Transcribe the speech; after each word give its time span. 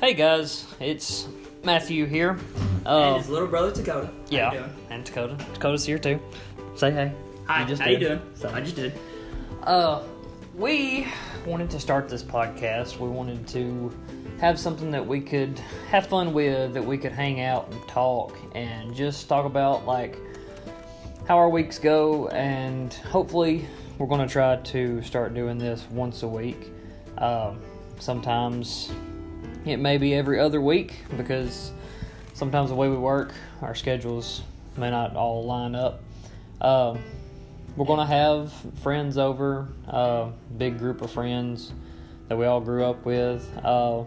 Hey 0.00 0.14
guys, 0.14 0.66
it's 0.80 1.28
Matthew 1.64 2.06
here. 2.06 2.30
and 2.30 2.86
Uh, 2.86 3.18
his 3.18 3.28
little 3.28 3.48
brother 3.48 3.72
Dakota. 3.72 4.06
How 4.06 4.12
yeah, 4.30 4.68
and 4.90 5.04
Dakota. 5.04 5.36
Dakota's 5.54 5.84
here 5.84 5.98
too. 5.98 6.20
Say 6.76 6.90
hey. 6.90 7.12
Hi. 7.46 7.64
just 7.64 7.82
how 7.82 7.90
you 7.90 7.98
did. 7.98 8.08
doing? 8.08 8.20
So- 8.34 8.50
I 8.50 8.60
just 8.60 8.76
did. 8.76 8.92
Uh, 9.64 10.02
we 10.54 11.06
wanted 11.46 11.70
to 11.70 11.80
start 11.80 12.08
this 12.08 12.22
podcast. 12.22 12.98
We 12.98 13.08
wanted 13.08 13.46
to 13.48 13.92
have 14.40 14.58
something 14.58 14.90
that 14.92 15.04
we 15.04 15.20
could 15.20 15.58
have 15.90 16.06
fun 16.06 16.32
with, 16.32 16.74
that 16.74 16.84
we 16.84 16.96
could 16.96 17.12
hang 17.12 17.40
out 17.40 17.68
and 17.70 17.88
talk, 17.88 18.36
and 18.54 18.94
just 18.94 19.28
talk 19.28 19.44
about 19.46 19.84
like 19.86 20.16
how 21.26 21.36
our 21.36 21.48
weeks 21.48 21.78
go. 21.78 22.28
And 22.28 22.92
hopefully, 22.94 23.66
we're 23.98 24.06
going 24.06 24.26
to 24.26 24.32
try 24.32 24.56
to 24.56 25.02
start 25.02 25.34
doing 25.34 25.58
this 25.58 25.86
once 25.90 26.22
a 26.22 26.28
week. 26.28 26.70
Um, 27.18 27.60
sometimes 27.98 28.90
it 29.64 29.78
may 29.78 29.98
be 29.98 30.14
every 30.14 30.38
other 30.40 30.60
week 30.60 31.00
because 31.16 31.72
sometimes 32.34 32.70
the 32.70 32.76
way 32.76 32.88
we 32.88 32.96
work, 32.96 33.32
our 33.62 33.74
schedules 33.74 34.42
may 34.76 34.90
not 34.90 35.16
all 35.16 35.44
line 35.44 35.74
up. 35.74 36.02
Um, 36.60 36.98
we're 37.76 37.86
gonna 37.86 38.06
have 38.06 38.52
friends 38.82 39.18
over, 39.18 39.68
uh, 39.86 40.30
big 40.56 40.78
group 40.78 41.02
of 41.02 41.10
friends 41.10 41.72
that 42.28 42.36
we 42.36 42.46
all 42.46 42.60
grew 42.60 42.84
up 42.84 43.04
with. 43.04 43.48
Uh, 43.62 44.04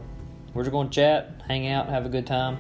we're 0.54 0.64
just 0.64 0.72
gonna 0.72 0.90
chat, 0.90 1.42
hang 1.48 1.68
out, 1.68 1.88
have 1.90 2.06
a 2.06 2.10
good 2.10 2.28
time. 2.28 2.58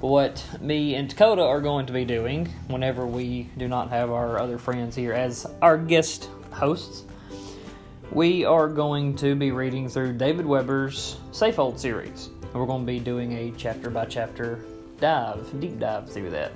But 0.00 0.08
what 0.08 0.44
me 0.60 0.94
and 0.94 1.08
Dakota 1.08 1.42
are 1.42 1.60
going 1.60 1.86
to 1.86 1.92
be 1.92 2.04
doing 2.04 2.48
whenever 2.68 3.06
we 3.06 3.50
do 3.56 3.66
not 3.66 3.90
have 3.90 4.10
our 4.10 4.38
other 4.38 4.58
friends 4.58 4.94
here 4.94 5.12
as 5.12 5.46
our 5.60 5.76
guest 5.76 6.28
hosts, 6.52 7.04
we 8.12 8.44
are 8.44 8.68
going 8.68 9.14
to 9.16 9.34
be 9.34 9.50
reading 9.50 9.88
through 9.88 10.14
David 10.14 10.46
Weber's 10.46 11.18
Safehold 11.30 11.78
series. 11.78 12.30
And 12.42 12.54
we're 12.54 12.66
going 12.66 12.86
to 12.86 12.86
be 12.86 12.98
doing 12.98 13.32
a 13.32 13.52
chapter 13.56 13.90
by 13.90 14.06
chapter 14.06 14.64
dive, 14.98 15.48
deep 15.60 15.78
dive 15.78 16.10
through 16.10 16.30
that. 16.30 16.52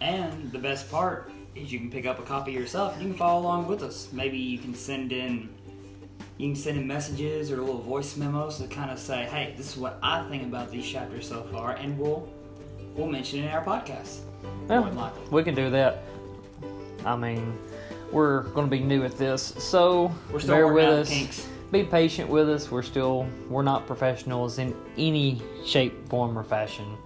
And 0.00 0.50
the 0.50 0.58
best 0.58 0.90
part 0.90 1.30
is 1.54 1.72
you 1.72 1.78
can 1.78 1.90
pick 1.90 2.06
up 2.06 2.18
a 2.18 2.22
copy 2.22 2.52
yourself. 2.52 2.96
You 3.00 3.08
can 3.08 3.16
follow 3.16 3.40
along 3.40 3.68
with 3.68 3.82
us. 3.82 4.08
Maybe 4.12 4.36
you 4.36 4.58
can 4.58 4.74
send 4.74 5.12
in 5.12 5.48
you 6.38 6.48
can 6.48 6.56
send 6.56 6.76
in 6.76 6.86
messages 6.86 7.50
or 7.50 7.56
little 7.56 7.80
voice 7.80 8.14
memos 8.16 8.58
to 8.58 8.66
kind 8.66 8.90
of 8.90 8.98
say, 8.98 9.24
"Hey, 9.24 9.54
this 9.56 9.72
is 9.72 9.78
what 9.78 9.98
I 10.02 10.28
think 10.28 10.42
about 10.42 10.70
these 10.70 10.86
chapters 10.86 11.26
so 11.26 11.44
far," 11.44 11.72
and 11.72 11.98
we'll 11.98 12.28
we'll 12.94 13.06
mention 13.06 13.38
it 13.38 13.44
in 13.44 13.48
our 13.52 13.64
podcast. 13.64 14.18
Yeah, 14.68 15.10
we 15.30 15.42
can 15.42 15.54
do 15.54 15.70
that. 15.70 16.02
I 17.06 17.16
mean, 17.16 17.56
we're 18.12 18.42
going 18.42 18.66
to 18.66 18.70
be 18.70 18.80
new 18.80 19.04
at 19.04 19.16
this, 19.18 19.54
so 19.58 20.12
We're 20.32 20.40
still 20.40 20.54
bear 20.54 20.72
with 20.72 20.84
us. 20.88 21.08
kinks. 21.08 21.46
Be 21.72 21.82
patient 21.82 22.30
with 22.30 22.48
us. 22.48 22.70
We're 22.70 22.82
still 22.82 23.28
we're 23.48 23.62
not 23.62 23.86
professionals 23.86 24.58
in 24.58 24.74
any 24.96 25.42
shape, 25.64 26.08
form, 26.08 26.38
or 26.38 26.44
fashion 26.44 26.96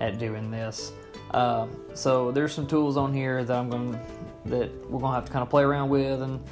at 0.00 0.18
doing 0.18 0.50
this. 0.50 0.92
Uh, 1.30 1.66
so 1.94 2.30
there's 2.30 2.52
some 2.52 2.66
tools 2.66 2.96
on 2.96 3.14
here 3.14 3.42
that 3.42 3.56
I'm 3.56 3.70
going 3.70 3.98
that 4.46 4.70
we're 4.90 5.00
going 5.00 5.12
to 5.12 5.14
have 5.14 5.24
to 5.24 5.32
kind 5.32 5.42
of 5.42 5.48
play 5.48 5.62
around 5.62 5.88
with 5.88 6.20
and 6.20 6.42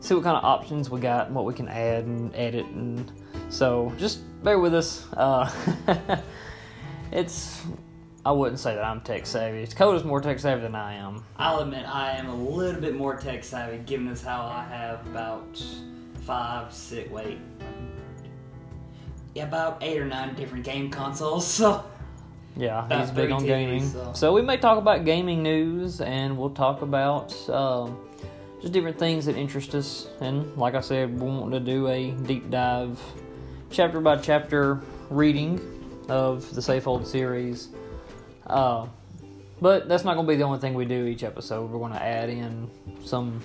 see 0.00 0.14
what 0.14 0.24
kind 0.24 0.36
of 0.36 0.44
options 0.44 0.90
we 0.90 1.00
got 1.00 1.26
and 1.26 1.34
what 1.34 1.44
we 1.44 1.54
can 1.54 1.68
add 1.68 2.04
and 2.04 2.34
edit 2.34 2.66
and 2.66 3.10
so 3.48 3.92
just 3.96 4.20
bear 4.42 4.58
with 4.58 4.74
us. 4.74 5.06
Uh, 5.14 5.50
it's 7.12 7.62
I 8.26 8.32
wouldn't 8.32 8.58
say 8.58 8.74
that 8.74 8.82
I'm 8.82 9.00
tech 9.02 9.24
savvy. 9.24 9.64
Dakota's 9.66 10.02
more 10.02 10.20
tech 10.20 10.40
savvy 10.40 10.62
than 10.62 10.74
I 10.74 10.94
am. 10.94 11.22
I'll 11.36 11.60
admit 11.60 11.86
I 11.86 12.10
am 12.16 12.28
a 12.28 12.34
little 12.34 12.80
bit 12.80 12.96
more 12.96 13.14
tech 13.14 13.44
savvy, 13.44 13.78
given 13.78 14.08
as 14.08 14.20
how 14.20 14.42
I 14.42 14.64
have 14.64 15.06
about 15.06 15.64
five, 16.24 16.72
six, 16.72 17.08
wait, 17.08 17.38
yeah, 19.36 19.44
about 19.44 19.80
eight 19.80 20.00
or 20.00 20.06
nine 20.06 20.34
different 20.34 20.64
game 20.64 20.90
consoles. 20.90 21.46
So 21.56 21.84
Yeah, 22.56 22.84
About 22.84 23.00
he's 23.02 23.10
big 23.12 23.30
on 23.30 23.42
TVs, 23.42 23.46
gaming. 23.46 23.88
so. 23.88 24.12
So. 24.12 24.32
we 24.32 24.42
may 24.42 24.56
talk 24.56 24.78
about 24.78 25.04
gaming 25.04 25.44
news, 25.44 26.00
and 26.00 26.36
we'll 26.36 26.50
talk 26.50 26.82
about 26.82 27.32
um, 27.48 27.96
just 28.60 28.72
different 28.72 28.98
things 28.98 29.26
that 29.26 29.36
interest 29.36 29.72
us. 29.76 30.08
And 30.20 30.52
like 30.56 30.74
I 30.74 30.80
said, 30.80 31.20
we 31.20 31.28
want 31.28 31.52
to 31.52 31.60
do 31.60 31.86
a 31.86 32.10
deep 32.10 32.50
dive, 32.50 32.98
chapter 33.70 34.00
by 34.00 34.16
chapter 34.16 34.80
reading 35.10 35.60
of 36.08 36.52
the 36.56 36.60
Safehold 36.60 37.06
series. 37.06 37.68
Uh, 38.46 38.86
but 39.60 39.88
that's 39.88 40.04
not 40.04 40.14
going 40.14 40.26
to 40.26 40.32
be 40.32 40.36
the 40.36 40.44
only 40.44 40.58
thing 40.58 40.74
we 40.74 40.84
do 40.84 41.06
each 41.06 41.22
episode. 41.24 41.70
We're 41.70 41.78
going 41.78 41.92
to 41.92 42.02
add 42.02 42.28
in 42.28 42.70
some 43.04 43.40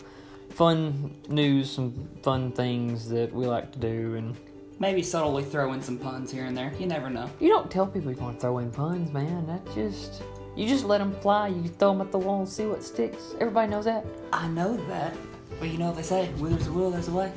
fun 0.50 1.16
news, 1.30 1.72
some 1.72 2.10
fun 2.22 2.52
things 2.52 3.08
that 3.10 3.34
we 3.34 3.46
like 3.46 3.72
to 3.72 3.80
do, 3.80 4.16
and 4.16 4.36
maybe 4.80 5.02
subtly 5.04 5.44
throw 5.44 5.74
in 5.74 5.82
some 5.82 5.98
puns 5.98 6.32
here 6.32 6.46
and 6.46 6.58
there. 6.58 6.74
You 6.80 6.86
never 6.88 7.10
know. 7.10 7.30
You 7.40 7.50
don't 7.50 7.72
tell 7.72 7.88
people 7.88 8.12
you're 8.12 8.20
going 8.20 8.36
to 8.36 8.42
throw 8.42 8.58
in 8.58 8.72
puns, 8.72 9.12
man. 9.14 9.48
That 9.48 9.66
just 9.74 10.22
you 10.56 10.68
just 10.68 10.84
let 10.84 10.98
them 10.98 11.16
fly. 11.22 11.48
You 11.48 11.70
throw 11.70 11.94
them 11.94 12.02
at 12.02 12.12
the 12.12 12.20
wall 12.20 12.40
and 12.40 12.50
see 12.50 12.66
what 12.66 12.84
sticks. 12.84 13.34
Everybody 13.40 13.72
knows 13.72 13.86
that. 13.86 14.06
I 14.34 14.48
know 14.50 14.76
that, 14.88 15.16
but 15.60 15.70
you 15.70 15.78
know 15.78 15.88
what 15.88 15.96
they 15.96 16.04
say: 16.04 16.28
"Where 16.38 16.52
there's 16.52 16.68
a 16.68 16.72
will, 16.74 16.92
there's 16.92 17.08
a 17.08 17.14
way." 17.14 17.32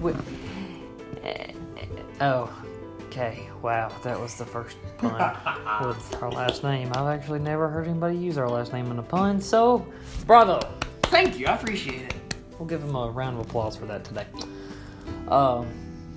Wi- 0.00 0.20
eh, 1.24 1.52
eh, 1.78 1.86
Oh, 2.20 2.61
okay. 3.12 3.48
Wow, 3.60 3.92
that 4.02 4.18
was 4.18 4.36
the 4.36 4.44
first 4.46 4.76
pun 4.98 5.12
with 5.86 6.22
our 6.22 6.30
last 6.30 6.62
name. 6.64 6.88
I've 6.94 7.08
actually 7.08 7.40
never 7.40 7.68
heard 7.68 7.86
anybody 7.86 8.16
use 8.16 8.38
our 8.38 8.48
last 8.48 8.72
name 8.72 8.90
in 8.90 8.98
a 8.98 9.02
pun, 9.02 9.40
so 9.40 9.86
bravo. 10.26 10.60
Thank 11.04 11.38
you, 11.38 11.46
I 11.46 11.54
appreciate 11.56 12.02
it. 12.02 12.14
We'll 12.58 12.68
give 12.68 12.82
him 12.82 12.94
a 12.96 13.10
round 13.10 13.38
of 13.38 13.46
applause 13.46 13.76
for 13.76 13.84
that 13.86 14.04
today. 14.04 14.26
Um, 15.28 15.68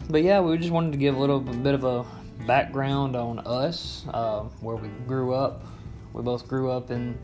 but 0.09 0.23
yeah, 0.23 0.39
we 0.39 0.57
just 0.57 0.72
wanted 0.72 0.94
to 0.94 0.97
give 0.97 1.16
a 1.16 1.19
little 1.19 1.39
bit 1.41 1.73
of 1.73 1.83
a 1.83 2.06
background 2.47 3.16
on 3.16 3.39
us, 3.39 4.06
uh, 4.13 4.41
where 4.62 4.75
we 4.77 4.88
grew 5.07 5.33
up. 5.33 5.66
We 6.13 6.22
both 6.23 6.47
grew 6.47 6.72
up 6.72 6.91
in 6.91 7.17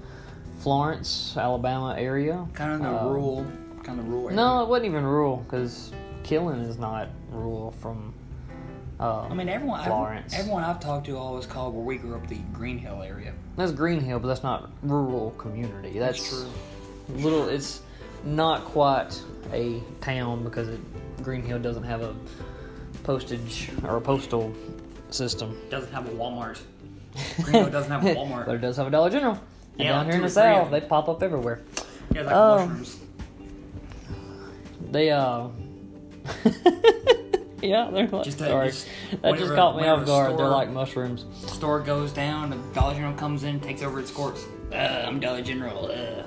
Florence, 0.60 1.36
Alabama 1.38 1.96
area. 1.98 2.46
Kind 2.54 2.74
of 2.74 2.82
the 2.82 3.02
Uh, 3.02 3.06
rural, 3.08 3.46
kind 3.84 4.00
of 4.00 4.08
rural. 4.10 4.26
Area. 4.26 4.36
No, 4.36 4.64
it 4.64 4.68
wasn't 4.70 4.88
even 4.88 5.06
rural 5.06 5.38
because 5.38 5.94
Killen 6.24 6.68
is 6.68 6.78
not 6.78 7.08
rural 7.32 7.72
from. 7.72 8.14
Uh, 9.02 9.28
I 9.30 9.34
mean 9.34 9.50
everyone. 9.50 9.84
Florence. 9.84 10.32
Everyone, 10.34 10.62
everyone 10.62 10.76
I've 10.76 10.80
talked 10.80 11.08
to 11.08 11.18
always 11.18 11.46
called 11.48 11.74
where 11.74 11.84
we 11.84 11.98
grew 11.98 12.16
up 12.16 12.28
the 12.28 12.38
Green 12.54 12.78
Hill 12.78 13.02
area. 13.02 13.34
that's 13.58 13.72
Green 13.72 14.00
Hill, 14.00 14.20
but 14.20 14.28
that's 14.28 14.44
not 14.44 14.70
rural 14.84 15.32
community. 15.32 15.98
That's, 15.98 16.28
true. 16.30 16.46
little. 17.16 17.50
It's 17.50 17.82
not 18.24 18.64
quite 18.66 19.20
a 19.52 19.82
town 20.02 20.44
because 20.44 20.68
it, 20.70 20.80
Green 21.24 21.42
Hill 21.42 21.58
doesn't 21.60 21.84
have 21.84 22.02
a 22.02 22.14
postage 23.04 23.70
or 23.84 23.98
a 23.98 24.02
postal 24.02 24.54
system. 25.10 25.58
Doesn't 25.72 25.92
have 25.92 26.08
a 26.08 26.12
Walmart. 26.12 26.60
Green 27.42 27.54
Hill 27.56 27.70
doesn't 27.72 27.92
have 27.92 28.06
a 28.06 28.14
Walmart. 28.16 28.46
but 28.46 28.56
it 28.56 28.60
does 28.62 28.78
have 28.78 28.86
a 28.86 28.92
Dollar 28.92 29.10
General. 29.10 29.34
And 29.80 29.86
Yeah, 29.88 29.94
down 29.94 30.06
here 30.06 30.16
in 30.16 30.22
the 30.22 30.28
or 30.28 30.30
three 30.30 30.42
of 30.44 30.58
south, 30.66 30.72
they 30.72 30.82
pop 30.82 31.10
up 31.10 31.24
everywhere. 31.24 31.62
yeah, 32.14 32.22
like 32.22 32.36
Oh. 32.36 32.68
mushrooms. 32.68 33.00
They 34.92 35.10
uh. 35.10 35.48
yeah, 37.62 37.90
they're 37.92 38.08
like. 38.08 38.24
Just, 38.24 38.40
sorry, 38.40 38.68
just 38.70 38.88
that 39.22 39.38
just 39.38 39.54
caught 39.56 39.78
me 39.78 39.88
off 39.88 40.06
guard. 40.06 40.38
They're 40.38 40.48
like 40.48 40.70
mushrooms. 40.70 41.26
Store 41.48 41.80
goes 41.80 42.12
down, 42.12 42.50
the 42.50 42.58
Dollar 42.74 42.94
General 42.94 43.14
comes 43.14 43.44
in, 43.44 43.60
takes 43.60 43.82
over 43.82 44.00
its 44.00 44.12
courts. 44.12 44.46
Uh, 44.72 44.76
I'm 44.76 45.20
Dollar 45.20 45.42
General. 45.42 45.86
Uh. 45.92 46.24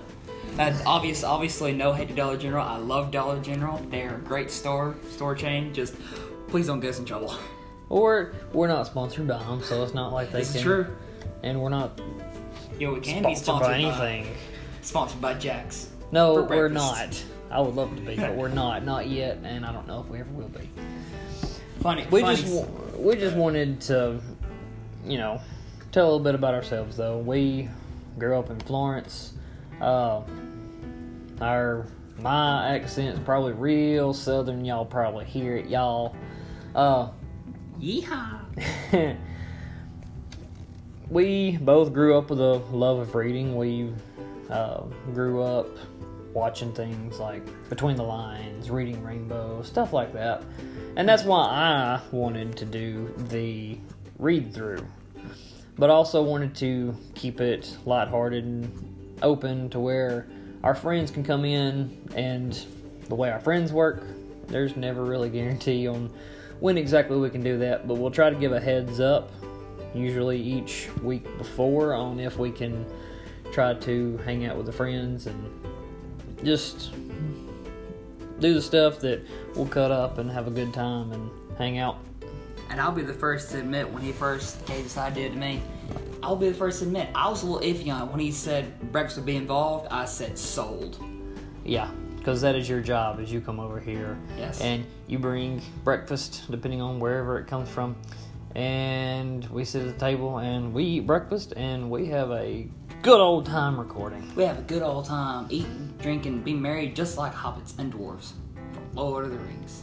Uh, 0.60 0.72
obvious, 0.86 1.24
obviously, 1.24 1.72
no 1.72 1.92
hate 1.92 2.06
to 2.08 2.14
Dollar 2.14 2.36
General. 2.36 2.64
I 2.64 2.76
love 2.76 3.10
Dollar 3.10 3.40
General. 3.40 3.78
They're 3.90 4.14
a 4.14 4.18
great 4.18 4.50
store, 4.52 4.94
store 5.10 5.34
chain. 5.34 5.74
Just 5.74 5.96
please 6.48 6.66
don't 6.68 6.78
get 6.80 6.90
us 6.90 6.98
in 7.00 7.04
trouble. 7.04 7.34
Or 7.88 8.34
we're 8.52 8.68
not 8.68 8.86
sponsored 8.86 9.26
by 9.26 9.38
them, 9.38 9.62
so 9.62 9.82
it's 9.82 9.94
not 9.94 10.12
like 10.12 10.30
they 10.32 10.38
This 10.40 10.50
can. 10.52 10.56
is 10.58 10.62
true. 10.62 10.86
And 11.42 11.60
we're 11.60 11.68
not 11.70 12.00
Yo, 12.78 12.94
we 12.94 13.00
can 13.00 13.22
be 13.22 13.34
sponsored 13.34 13.44
sponsored 13.44 13.66
by 13.68 13.78
anything. 14.12 14.34
sponsored 14.82 15.20
by 15.20 15.34
Jack's. 15.34 15.90
No, 16.12 16.42
we're 16.42 16.68
not. 16.68 17.22
I 17.50 17.60
would 17.60 17.74
love 17.74 17.94
to 17.94 18.00
be, 18.02 18.16
but 18.16 18.34
we're 18.34 18.48
not. 18.62 18.84
Not 18.84 19.08
yet, 19.08 19.38
and 19.44 19.64
I 19.66 19.72
don't 19.72 19.86
know 19.86 20.00
if 20.00 20.08
we 20.08 20.20
ever 20.20 20.30
will 20.30 20.48
be. 20.48 20.68
Funny. 21.84 22.06
We 22.10 22.22
funny. 22.22 22.36
just 22.38 22.70
we 22.96 23.14
just 23.14 23.36
wanted 23.36 23.78
to, 23.82 24.18
you 25.04 25.18
know, 25.18 25.38
tell 25.92 26.04
a 26.04 26.06
little 26.06 26.18
bit 26.18 26.34
about 26.34 26.54
ourselves. 26.54 26.96
Though 26.96 27.18
we 27.18 27.68
grew 28.18 28.38
up 28.38 28.48
in 28.48 28.58
Florence. 28.60 29.34
Uh, 29.82 30.22
our 31.42 31.86
my 32.18 32.74
accent's 32.74 33.20
probably 33.22 33.52
real 33.52 34.14
southern. 34.14 34.64
Y'all 34.64 34.86
probably 34.86 35.26
hear 35.26 35.58
it, 35.58 35.66
y'all. 35.66 36.16
Uh, 36.74 37.10
Yeehaw. 37.78 38.40
we 41.10 41.58
both 41.58 41.92
grew 41.92 42.16
up 42.16 42.30
with 42.30 42.40
a 42.40 42.62
love 42.72 42.98
of 42.98 43.14
reading. 43.14 43.56
We 43.56 43.92
uh, 44.48 44.84
grew 45.12 45.42
up 45.42 45.68
watching 46.34 46.72
things 46.72 47.18
like 47.18 47.42
Between 47.70 47.96
the 47.96 48.02
Lions, 48.02 48.70
Reading 48.70 49.02
Rainbow, 49.02 49.62
stuff 49.62 49.92
like 49.92 50.12
that. 50.12 50.42
And 50.96 51.08
that's 51.08 51.24
why 51.24 51.38
I 51.38 52.00
wanted 52.10 52.56
to 52.58 52.64
do 52.64 53.14
the 53.28 53.78
read 54.18 54.52
through. 54.52 54.86
But 55.78 55.90
also 55.90 56.22
wanted 56.22 56.54
to 56.56 56.94
keep 57.14 57.40
it 57.40 57.76
lighthearted 57.86 58.44
and 58.44 59.16
open 59.22 59.70
to 59.70 59.80
where 59.80 60.28
our 60.62 60.74
friends 60.74 61.10
can 61.10 61.24
come 61.24 61.44
in 61.44 62.08
and 62.14 62.64
the 63.08 63.14
way 63.14 63.30
our 63.30 63.40
friends 63.40 63.72
work, 63.72 64.02
there's 64.48 64.76
never 64.76 65.04
really 65.04 65.30
guarantee 65.30 65.88
on 65.88 66.12
when 66.60 66.78
exactly 66.78 67.18
we 67.18 67.30
can 67.30 67.42
do 67.42 67.58
that, 67.58 67.86
but 67.86 67.94
we'll 67.94 68.10
try 68.10 68.30
to 68.30 68.36
give 68.36 68.52
a 68.52 68.60
heads 68.60 69.00
up 69.00 69.30
usually 69.94 70.40
each 70.40 70.88
week 71.02 71.24
before 71.38 71.94
on 71.94 72.18
if 72.18 72.38
we 72.38 72.50
can 72.50 72.86
try 73.52 73.74
to 73.74 74.16
hang 74.18 74.44
out 74.46 74.56
with 74.56 74.66
the 74.66 74.72
friends 74.72 75.26
and 75.26 75.64
just 76.42 76.92
do 78.40 78.54
the 78.54 78.62
stuff 78.62 78.98
that 79.00 79.24
we'll 79.54 79.66
cut 79.66 79.90
up 79.90 80.18
and 80.18 80.30
have 80.30 80.46
a 80.46 80.50
good 80.50 80.72
time 80.74 81.12
and 81.12 81.30
hang 81.56 81.78
out. 81.78 81.98
And 82.70 82.80
I'll 82.80 82.92
be 82.92 83.02
the 83.02 83.12
first 83.14 83.50
to 83.52 83.60
admit 83.60 83.88
when 83.90 84.02
he 84.02 84.12
first 84.12 84.64
gave 84.66 84.84
this 84.84 84.98
idea 84.98 85.28
to 85.30 85.36
me, 85.36 85.62
I'll 86.22 86.34
be 86.36 86.48
the 86.48 86.54
first 86.54 86.80
to 86.80 86.86
admit 86.86 87.08
I 87.14 87.28
was 87.28 87.42
a 87.42 87.46
little 87.46 87.60
iffy 87.68 87.92
on 87.94 88.08
it. 88.08 88.10
When 88.10 88.20
he 88.20 88.32
said 88.32 88.90
breakfast 88.90 89.16
would 89.18 89.26
be 89.26 89.36
involved, 89.36 89.86
I 89.90 90.06
said 90.06 90.38
sold. 90.38 90.98
Yeah, 91.64 91.90
because 92.16 92.40
that 92.40 92.54
is 92.56 92.68
your 92.68 92.80
job 92.80 93.20
as 93.20 93.30
you 93.32 93.40
come 93.40 93.60
over 93.60 93.78
here 93.78 94.18
Yes. 94.36 94.60
and 94.60 94.84
you 95.06 95.18
bring 95.18 95.62
breakfast 95.84 96.44
depending 96.50 96.80
on 96.80 96.98
wherever 96.98 97.38
it 97.38 97.46
comes 97.46 97.68
from 97.68 97.94
and 98.54 99.44
we 99.50 99.64
sit 99.64 99.86
at 99.86 99.92
the 99.92 99.98
table 99.98 100.38
and 100.38 100.72
we 100.72 100.84
eat 100.84 101.06
breakfast 101.06 101.52
and 101.56 101.90
we 101.90 102.06
have 102.06 102.30
a 102.30 102.68
good 103.04 103.20
old 103.20 103.44
time 103.46 103.78
recording 103.78 104.32
We 104.34 104.44
have 104.44 104.58
a 104.58 104.62
good 104.62 104.82
old 104.82 105.04
time 105.04 105.46
eating, 105.50 105.92
drinking, 106.00 106.42
being 106.42 106.60
married 106.60 106.96
just 106.96 107.18
like 107.18 107.34
hobbits 107.34 107.78
and 107.78 107.92
dwarves 107.92 108.32
from 108.72 108.94
Lord 108.94 109.26
of 109.26 109.30
the 109.32 109.38
Rings. 109.38 109.82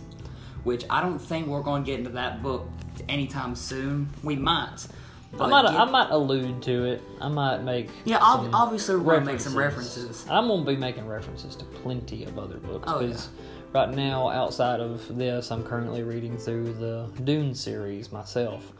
Which 0.63 0.85
I 0.89 1.01
don't 1.01 1.19
think 1.19 1.47
we're 1.47 1.61
going 1.61 1.83
to 1.83 1.85
get 1.85 1.99
into 1.99 2.11
that 2.11 2.41
book 2.43 2.67
anytime 3.09 3.55
soon. 3.55 4.09
We 4.23 4.35
might. 4.35 4.87
But 5.33 5.45
I 5.45 5.47
might, 5.49 5.61
get- 5.71 5.79
I 5.79 5.85
might 5.85 6.09
allude 6.09 6.61
to 6.63 6.85
it. 6.85 7.01
I 7.21 7.29
might 7.29 7.63
make. 7.63 7.89
yeah, 8.05 8.17
ob- 8.21 8.49
obviously 8.53 8.95
we're 8.97 9.13
going 9.13 9.25
to 9.25 9.31
make 9.31 9.39
some 9.39 9.55
references. 9.57 10.25
I'm 10.29 10.47
gonna 10.47 10.65
be 10.65 10.75
making 10.75 11.07
references 11.07 11.55
to 11.57 11.65
plenty 11.65 12.25
of 12.25 12.37
other 12.39 12.57
books 12.57 12.85
Oh, 12.87 12.99
yeah. 12.99 13.07
because 13.07 13.29
right 13.73 13.89
now, 13.89 14.29
outside 14.29 14.79
of 14.81 15.15
this, 15.17 15.51
I'm 15.51 15.63
currently 15.63 16.03
reading 16.03 16.37
through 16.37 16.73
the 16.73 17.07
Dune 17.23 17.53
series 17.55 18.11
myself. 18.11 18.71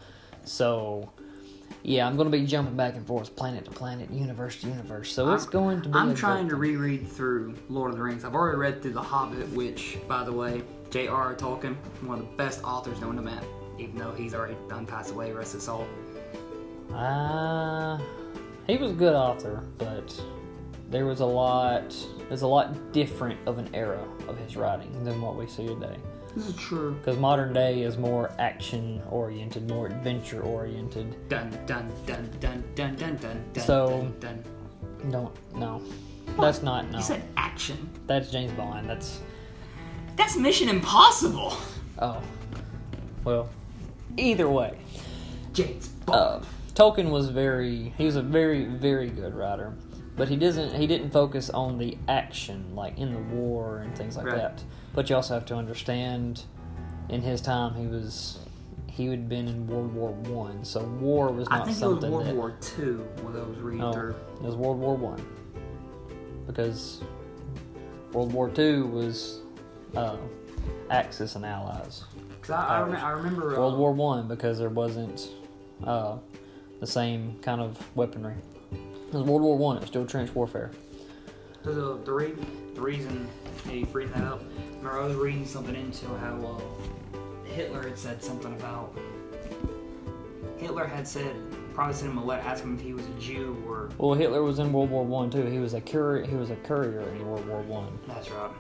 So, 0.44 1.10
yeah, 1.83 2.06
I'm 2.07 2.16
gonna 2.18 2.30
be 2.30 2.45
jumping 2.45 2.75
back 2.75 2.95
and 2.95 3.06
forth, 3.06 3.36
planet 3.36 3.66
to 3.66 3.72
planet, 3.72 4.10
universe 4.12 4.62
to 4.62 4.68
universe. 4.68 5.12
So 5.12 5.31
it's 5.33 5.44
I'm- 5.44 5.51
going 5.51 5.81
to 5.83 5.89
be. 5.89 5.95
I'm 5.98 6.13
trying 6.16 6.48
to 6.50 6.56
reread 6.56 7.07
through 7.07 7.56
Lord 7.69 7.92
of 7.92 7.98
the 7.98 8.04
Rings. 8.04 8.24
I've 8.25 8.36
already 8.36 8.57
read 8.57 8.81
through 8.81 8.94
The 8.94 9.01
Hobbit, 9.01 9.50
which, 9.50 9.98
by 10.07 10.24
the 10.24 10.31
way, 10.33 10.63
J.R.R. 10.92 11.36
Tolkien, 11.36 11.75
one 12.01 12.19
of 12.19 12.25
the 12.25 12.36
best 12.36 12.63
authors 12.63 13.00
known 13.01 13.16
to 13.16 13.22
man, 13.22 13.44
even 13.80 13.98
though 13.98 14.12
he's 14.12 14.33
already 14.33 14.56
done 14.69 14.86
passed 14.86 15.12
away, 15.12 15.31
rest 15.31 15.54
his 15.54 15.63
soul. 15.63 15.88
Uh, 16.94 17.98
he 18.68 18.78
was 18.78 18.92
a 18.92 18.95
good 18.95 19.13
author, 19.13 19.63
but 19.78 20.22
there 20.89 21.06
was 21.06 21.22
a 21.22 21.25
lot. 21.25 21.95
There's 22.28 22.42
a 22.42 22.48
lot 22.48 22.92
different 22.92 23.39
of 23.48 23.57
an 23.57 23.69
era 23.74 24.04
of 24.28 24.38
his 24.38 24.56
writing 24.57 25.04
than 25.04 25.22
what 25.22 25.36
we 25.36 25.48
see 25.48 25.68
today. 25.68 25.95
This 26.36 26.48
is 26.48 26.56
true. 26.56 26.94
Because 26.95 27.18
modern 27.18 27.51
day 27.54 27.81
is 27.81 27.98
more 27.98 28.31
action 28.39 29.01
oriented, 29.10 29.69
more 29.69 29.88
adventure 29.88 30.42
oriented. 30.42 31.16
Dun 31.30 31.50
dun 31.66 31.92
dun 32.06 32.30
dun 32.39 32.63
dun 32.75 32.95
dun 32.95 33.16
dun 33.18 33.44
dun. 33.54 33.63
So- 33.63 34.12
dun, 34.19 34.42
dun. 35.01 35.12
Don't 35.12 35.56
no, 35.56 35.81
that's 36.39 36.62
not 36.62 36.89
no. 36.92 36.98
You 37.00 37.04
said 37.04 37.24
action. 37.36 37.89
That's 38.06 38.30
James 38.31 38.51
Bond. 38.54 38.88
That's 38.88 39.19
That's 40.16 40.38
Mission 40.38 40.69
Impossible. 40.69 41.57
oh, 42.00 42.22
well, 43.24 43.50
either 44.18 44.48
way, 44.48 44.78
James 45.54 45.89
uh, 46.07 46.39
Bond. 46.39 46.45
Tolkien 46.75 47.10
was 47.10 47.30
very. 47.30 47.94
He 47.98 48.06
was 48.06 48.16
a 48.16 48.22
very 48.22 48.66
very 48.66 49.10
good 49.10 49.33
writer, 49.33 49.74
but 50.21 50.29
he 50.29 50.35
doesn't. 50.35 50.75
He 50.75 50.85
didn't 50.85 51.09
focus 51.09 51.50
on 51.50 51.79
the 51.79 51.97
action 52.07 52.75
like 52.75 52.95
in 53.00 53.12
the 53.12 53.35
war 53.35 53.79
and 53.79 53.97
things 53.97 54.15
like 54.15 54.27
Right. 54.27 54.35
that. 54.35 54.63
But 54.94 55.09
you 55.09 55.15
also 55.15 55.33
have 55.33 55.47
to 55.47 55.56
understand, 55.56 56.44
in 57.09 57.23
his 57.23 57.41
time, 57.41 57.73
he 57.73 57.88
was. 57.88 58.38
He 58.85 59.07
had 59.07 59.27
been 59.27 59.47
in 59.47 59.65
World 59.65 59.91
War 59.95 60.12
One, 60.12 60.63
so 60.63 60.83
war 60.83 61.31
was 61.31 61.50
not 61.50 61.62
I 61.62 61.65
think 61.65 61.69
it 61.69 61.69
was 61.69 61.77
something 61.79 62.12
World 62.12 62.27
that. 62.27 62.35
War 62.35 62.53
Two 62.62 62.97
when 63.23 63.35
I 63.35 63.44
was 63.44 63.57
reading 63.57 63.91
through. 63.94 64.13
it 64.35 64.41
was 64.44 64.56
World 64.56 64.77
War 64.77 64.95
One. 64.95 65.25
Because 66.45 67.01
World 68.13 68.31
War 68.31 68.47
Two 68.50 68.85
was 68.89 69.39
uh, 69.95 70.18
Axis 70.91 71.33
and 71.35 71.44
Allies. 71.47 72.03
'Cause 72.44 72.51
I, 72.51 72.77
I, 72.77 72.81
rem- 72.83 73.03
I 73.03 73.09
remember. 73.09 73.56
Uh, 73.56 73.59
World 73.59 73.77
War 73.79 73.91
One 73.91 74.27
because 74.27 74.59
there 74.59 74.69
wasn't 74.69 75.29
uh, 75.83 76.18
the 76.79 76.85
same 76.85 77.39
kind 77.41 77.59
of 77.59 77.79
weaponry. 77.95 78.35
Was 79.12 79.24
World 79.24 79.42
War 79.42 79.58
One. 79.58 79.78
It 79.78 79.81
was 79.81 79.90
still 79.90 80.06
trench 80.06 80.34
warfare. 80.34 80.72
The, 81.63 82.00
the, 82.06 82.12
re- 82.12 82.34
the 82.74 82.81
reason 82.81 83.28
you 83.69 83.86
bring 83.86 84.10
that 84.12 84.24
up, 84.24 84.42
remember 84.78 85.00
I 85.00 85.06
was 85.06 85.16
reading 85.16 85.46
something 85.46 85.75
into 85.75 86.08
how 86.08 86.62
uh, 87.13 87.48
Hitler 87.50 87.84
had 87.84 87.98
said 88.00 88.24
something 88.24 88.54
about. 88.54 88.96
Hitler 90.58 90.86
had 90.86 91.08
said, 91.08 91.36
probably 91.74 91.94
sent 91.94 92.12
him 92.12 92.18
a 92.18 92.24
letter 92.24 92.42
asking 92.44 92.72
him 92.72 92.78
if 92.78 92.84
he 92.84 92.94
was 92.94 93.06
a 93.06 93.19
Jew 93.19 93.62
or. 93.68 93.90
Well, 93.98 94.13
Hitler 94.13 94.44
was 94.44 94.60
in 94.60 94.72
World 94.72 94.90
War 94.90 95.04
One 95.04 95.30
too. 95.30 95.46
He 95.46 95.60
was 95.60 95.74
a 95.74 95.81
courier. 95.81 96.25
He 96.25 96.36
was 96.36 96.50
a 96.50 96.56
courier 96.57 97.02
in 97.02 97.28
World 97.28 97.48
War 97.48 97.62
One. 97.62 98.00
That's 98.07 98.30
right. 98.30 98.52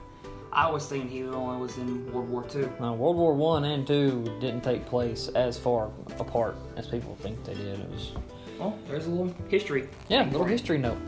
I 0.53 0.69
was 0.69 0.85
thinking 0.85 1.09
he 1.09 1.23
only 1.23 1.61
was 1.61 1.77
in 1.77 2.11
World 2.11 2.29
War 2.29 2.43
Two. 2.43 2.69
Now, 2.79 2.93
World 2.93 3.15
War 3.15 3.33
One 3.33 3.63
and 3.63 3.87
Two 3.87 4.23
didn't 4.41 4.61
take 4.61 4.85
place 4.85 5.29
as 5.29 5.57
far 5.57 5.91
apart 6.19 6.57
as 6.75 6.87
people 6.87 7.15
think 7.21 7.41
they 7.45 7.53
did. 7.53 7.79
It 7.79 7.89
was 7.89 8.11
Well, 8.61 8.77
there's 8.87 9.07
a 9.07 9.09
little 9.09 9.33
history. 9.49 9.89
yeah, 10.07 10.23
a 10.23 10.29
little 10.29 10.45
history 10.45 10.77
note. 10.77 10.99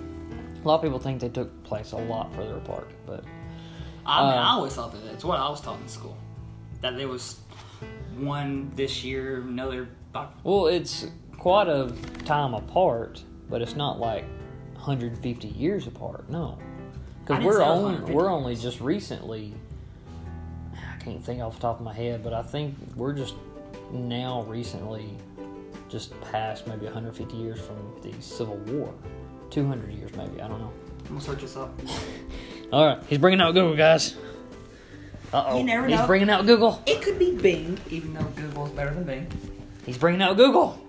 A 0.64 0.68
lot 0.68 0.76
of 0.78 0.82
people 0.82 0.98
think 0.98 1.22
they 1.22 1.30
took 1.30 1.64
place 1.64 1.92
a 1.92 1.98
lot 1.98 2.34
further 2.34 2.58
apart, 2.58 2.90
but 3.06 3.24
I 4.06 4.24
mean, 4.24 4.34
Uh, 4.34 4.42
I 4.42 4.50
always 4.54 4.74
thought 4.74 4.92
that 4.94 5.06
that's 5.06 5.24
what 5.24 5.40
I 5.40 5.48
was 5.50 5.62
taught 5.62 5.80
in 5.80 5.88
school. 5.88 6.18
That 6.82 6.98
there 6.98 7.08
was 7.08 7.40
one 8.18 8.72
this 8.76 9.04
year, 9.04 9.42
another. 9.42 9.88
Well, 10.44 10.66
it's 10.68 11.06
quite 11.38 11.68
a 11.68 11.94
time 12.26 12.56
apart, 12.56 13.24
but 13.52 13.62
it's 13.62 13.76
not 13.76 14.00
like 14.00 14.26
150 14.74 15.48
years 15.50 15.86
apart. 15.86 16.28
No, 16.30 16.58
because 17.24 17.44
we're 17.44 17.60
say 17.60 17.66
it 17.66 17.68
was 17.68 17.84
only 17.84 18.14
we're 18.14 18.30
only 18.30 18.56
just 18.56 18.82
recently. 18.82 19.54
I 20.74 20.98
can't 21.04 21.24
think 21.24 21.42
off 21.42 21.56
the 21.56 21.62
top 21.62 21.78
of 21.80 21.86
my 21.86 21.94
head, 21.94 22.24
but 22.24 22.34
I 22.34 22.42
think 22.42 22.76
we're 22.96 23.14
just 23.14 23.36
now 23.92 24.42
recently, 24.44 25.18
just 25.94 26.20
past 26.22 26.66
maybe 26.68 26.86
150 26.86 27.38
years 27.38 27.60
from 27.62 27.78
the 28.02 28.12
Civil 28.22 28.58
War, 28.58 28.94
200 29.52 29.92
years 29.94 30.12
maybe. 30.18 30.42
I 30.42 30.48
don't 30.48 30.60
know. 30.60 30.74
I'm 31.02 31.08
gonna 31.10 31.22
search 31.22 31.42
this 31.42 31.56
up. 31.56 31.80
All 32.74 32.86
right, 32.88 33.04
he's 33.08 33.20
bringing 33.20 33.40
out 33.40 33.54
Google, 33.54 33.76
guys. 33.78 34.16
Uh 35.32 35.44
oh, 35.48 35.58
You 35.60 35.64
never 35.64 35.88
he's 35.88 36.00
know. 36.00 36.08
bringing 36.08 36.30
out 36.32 36.46
Google. 36.48 36.82
It 36.88 37.02
could 37.04 37.20
be 37.20 37.36
Bing, 37.36 37.80
even 37.92 38.14
though 38.16 38.24
Google's 38.36 38.72
better 38.72 38.94
than 38.94 39.04
Bing. 39.04 39.28
He's 39.86 39.98
bringing 39.98 40.22
out 40.24 40.36
Google. 40.36 40.80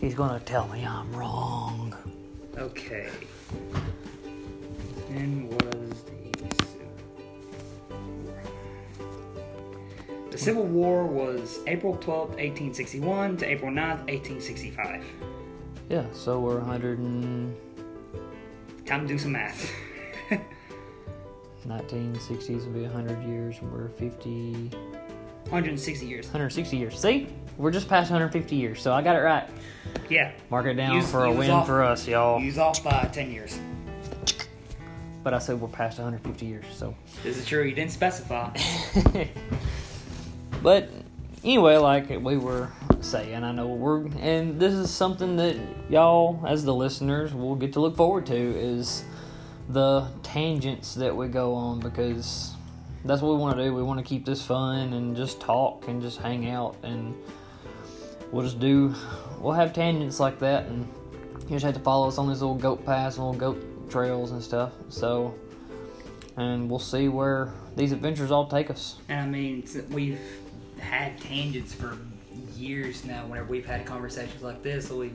He's 0.00 0.14
gonna 0.14 0.40
tell 0.40 0.68
me 0.68 0.84
I'm 0.86 1.12
wrong. 1.14 1.94
Okay. 2.56 3.08
When 5.08 5.48
was 5.50 6.04
The 10.30 10.38
Civil 10.38 10.64
War 10.64 11.04
was 11.06 11.58
April 11.66 11.96
12th, 11.96 12.36
1861 12.38 13.36
to 13.38 13.46
April 13.50 13.70
9th, 13.70 14.06
1865. 14.08 15.04
Yeah, 15.88 16.04
so 16.12 16.38
we're 16.38 16.58
100 16.58 16.98
and 16.98 17.56
Time 18.86 19.02
to 19.02 19.08
do 19.12 19.18
some 19.18 19.32
math. 19.32 19.70
1960s 21.66 22.64
will 22.64 22.72
be 22.72 22.82
100 22.82 23.22
years, 23.24 23.56
and 23.60 23.72
we're 23.72 23.88
50, 23.90 24.70
160 25.48 26.06
years. 26.06 26.26
160 26.26 26.76
years. 26.76 26.98
See, 26.98 27.28
we're 27.58 27.70
just 27.70 27.88
past 27.88 28.10
150 28.10 28.56
years, 28.56 28.80
so 28.80 28.92
I 28.92 29.02
got 29.02 29.14
it 29.16 29.20
right. 29.20 29.48
Yeah. 30.08 30.32
Mark 30.48 30.66
it 30.66 30.74
down 30.74 30.94
Use- 30.96 31.10
for 31.10 31.24
a 31.24 31.32
win 31.32 31.50
off- 31.50 31.66
for 31.66 31.82
us, 31.84 32.06
y'all. 32.08 32.40
Use 32.40 32.58
off 32.58 32.82
by 32.82 33.08
10 33.12 33.30
years. 33.30 33.58
But 35.22 35.34
I 35.34 35.38
said 35.38 35.60
we're 35.60 35.68
past 35.68 35.98
150 35.98 36.46
years, 36.46 36.64
so. 36.72 36.96
This 37.22 37.36
is 37.36 37.44
true. 37.46 37.62
You 37.64 37.74
didn't 37.74 37.92
specify. 37.92 38.50
but 40.62 40.90
anyway, 41.44 41.76
like 41.76 42.10
we 42.10 42.36
were 42.36 42.70
saying, 43.00 43.42
I 43.42 43.52
know 43.52 43.68
we're, 43.68 44.06
and 44.18 44.60
this 44.60 44.74
is 44.74 44.90
something 44.90 45.36
that 45.36 45.56
y'all, 45.88 46.44
as 46.46 46.64
the 46.64 46.74
listeners, 46.74 47.32
will 47.34 47.56
get 47.56 47.72
to 47.74 47.80
look 47.80 47.96
forward 47.96 48.26
to 48.26 48.34
is 48.34 49.04
the 49.68 50.08
tangents 50.22 50.94
that 50.94 51.16
we 51.16 51.28
go 51.28 51.54
on 51.54 51.80
because 51.80 52.54
that's 53.04 53.22
what 53.22 53.32
we 53.32 53.38
want 53.38 53.56
to 53.56 53.64
do. 53.64 53.74
We 53.74 53.82
want 53.82 53.98
to 53.98 54.04
keep 54.04 54.26
this 54.26 54.42
fun 54.42 54.92
and 54.92 55.16
just 55.16 55.40
talk 55.40 55.88
and 55.88 56.02
just 56.02 56.18
hang 56.18 56.48
out, 56.50 56.76
and 56.82 57.14
we'll 58.30 58.44
just 58.44 58.60
do, 58.60 58.94
we'll 59.38 59.54
have 59.54 59.72
tangents 59.72 60.20
like 60.20 60.38
that, 60.40 60.66
and 60.66 60.86
you 61.44 61.50
just 61.50 61.64
have 61.64 61.74
to 61.74 61.80
follow 61.80 62.08
us 62.08 62.18
on 62.18 62.28
these 62.28 62.40
little 62.40 62.56
goat 62.56 62.84
paths 62.84 63.16
and 63.16 63.26
little 63.26 63.40
goat 63.40 63.90
trails 63.90 64.30
and 64.32 64.42
stuff. 64.42 64.72
So, 64.88 65.34
and 66.36 66.70
we'll 66.70 66.78
see 66.78 67.08
where 67.08 67.52
these 67.76 67.92
adventures 67.92 68.30
all 68.30 68.46
take 68.46 68.70
us. 68.70 68.96
And 69.08 69.20
I 69.20 69.26
mean, 69.26 69.64
we've 69.90 70.20
had 70.80 71.20
tangents 71.20 71.72
for 71.72 71.96
years 72.56 73.04
now. 73.04 73.26
Whenever 73.26 73.48
we've 73.48 73.66
had 73.66 73.84
conversations 73.86 74.42
like 74.42 74.62
this, 74.62 74.88
so 74.88 74.98
we 74.98 75.12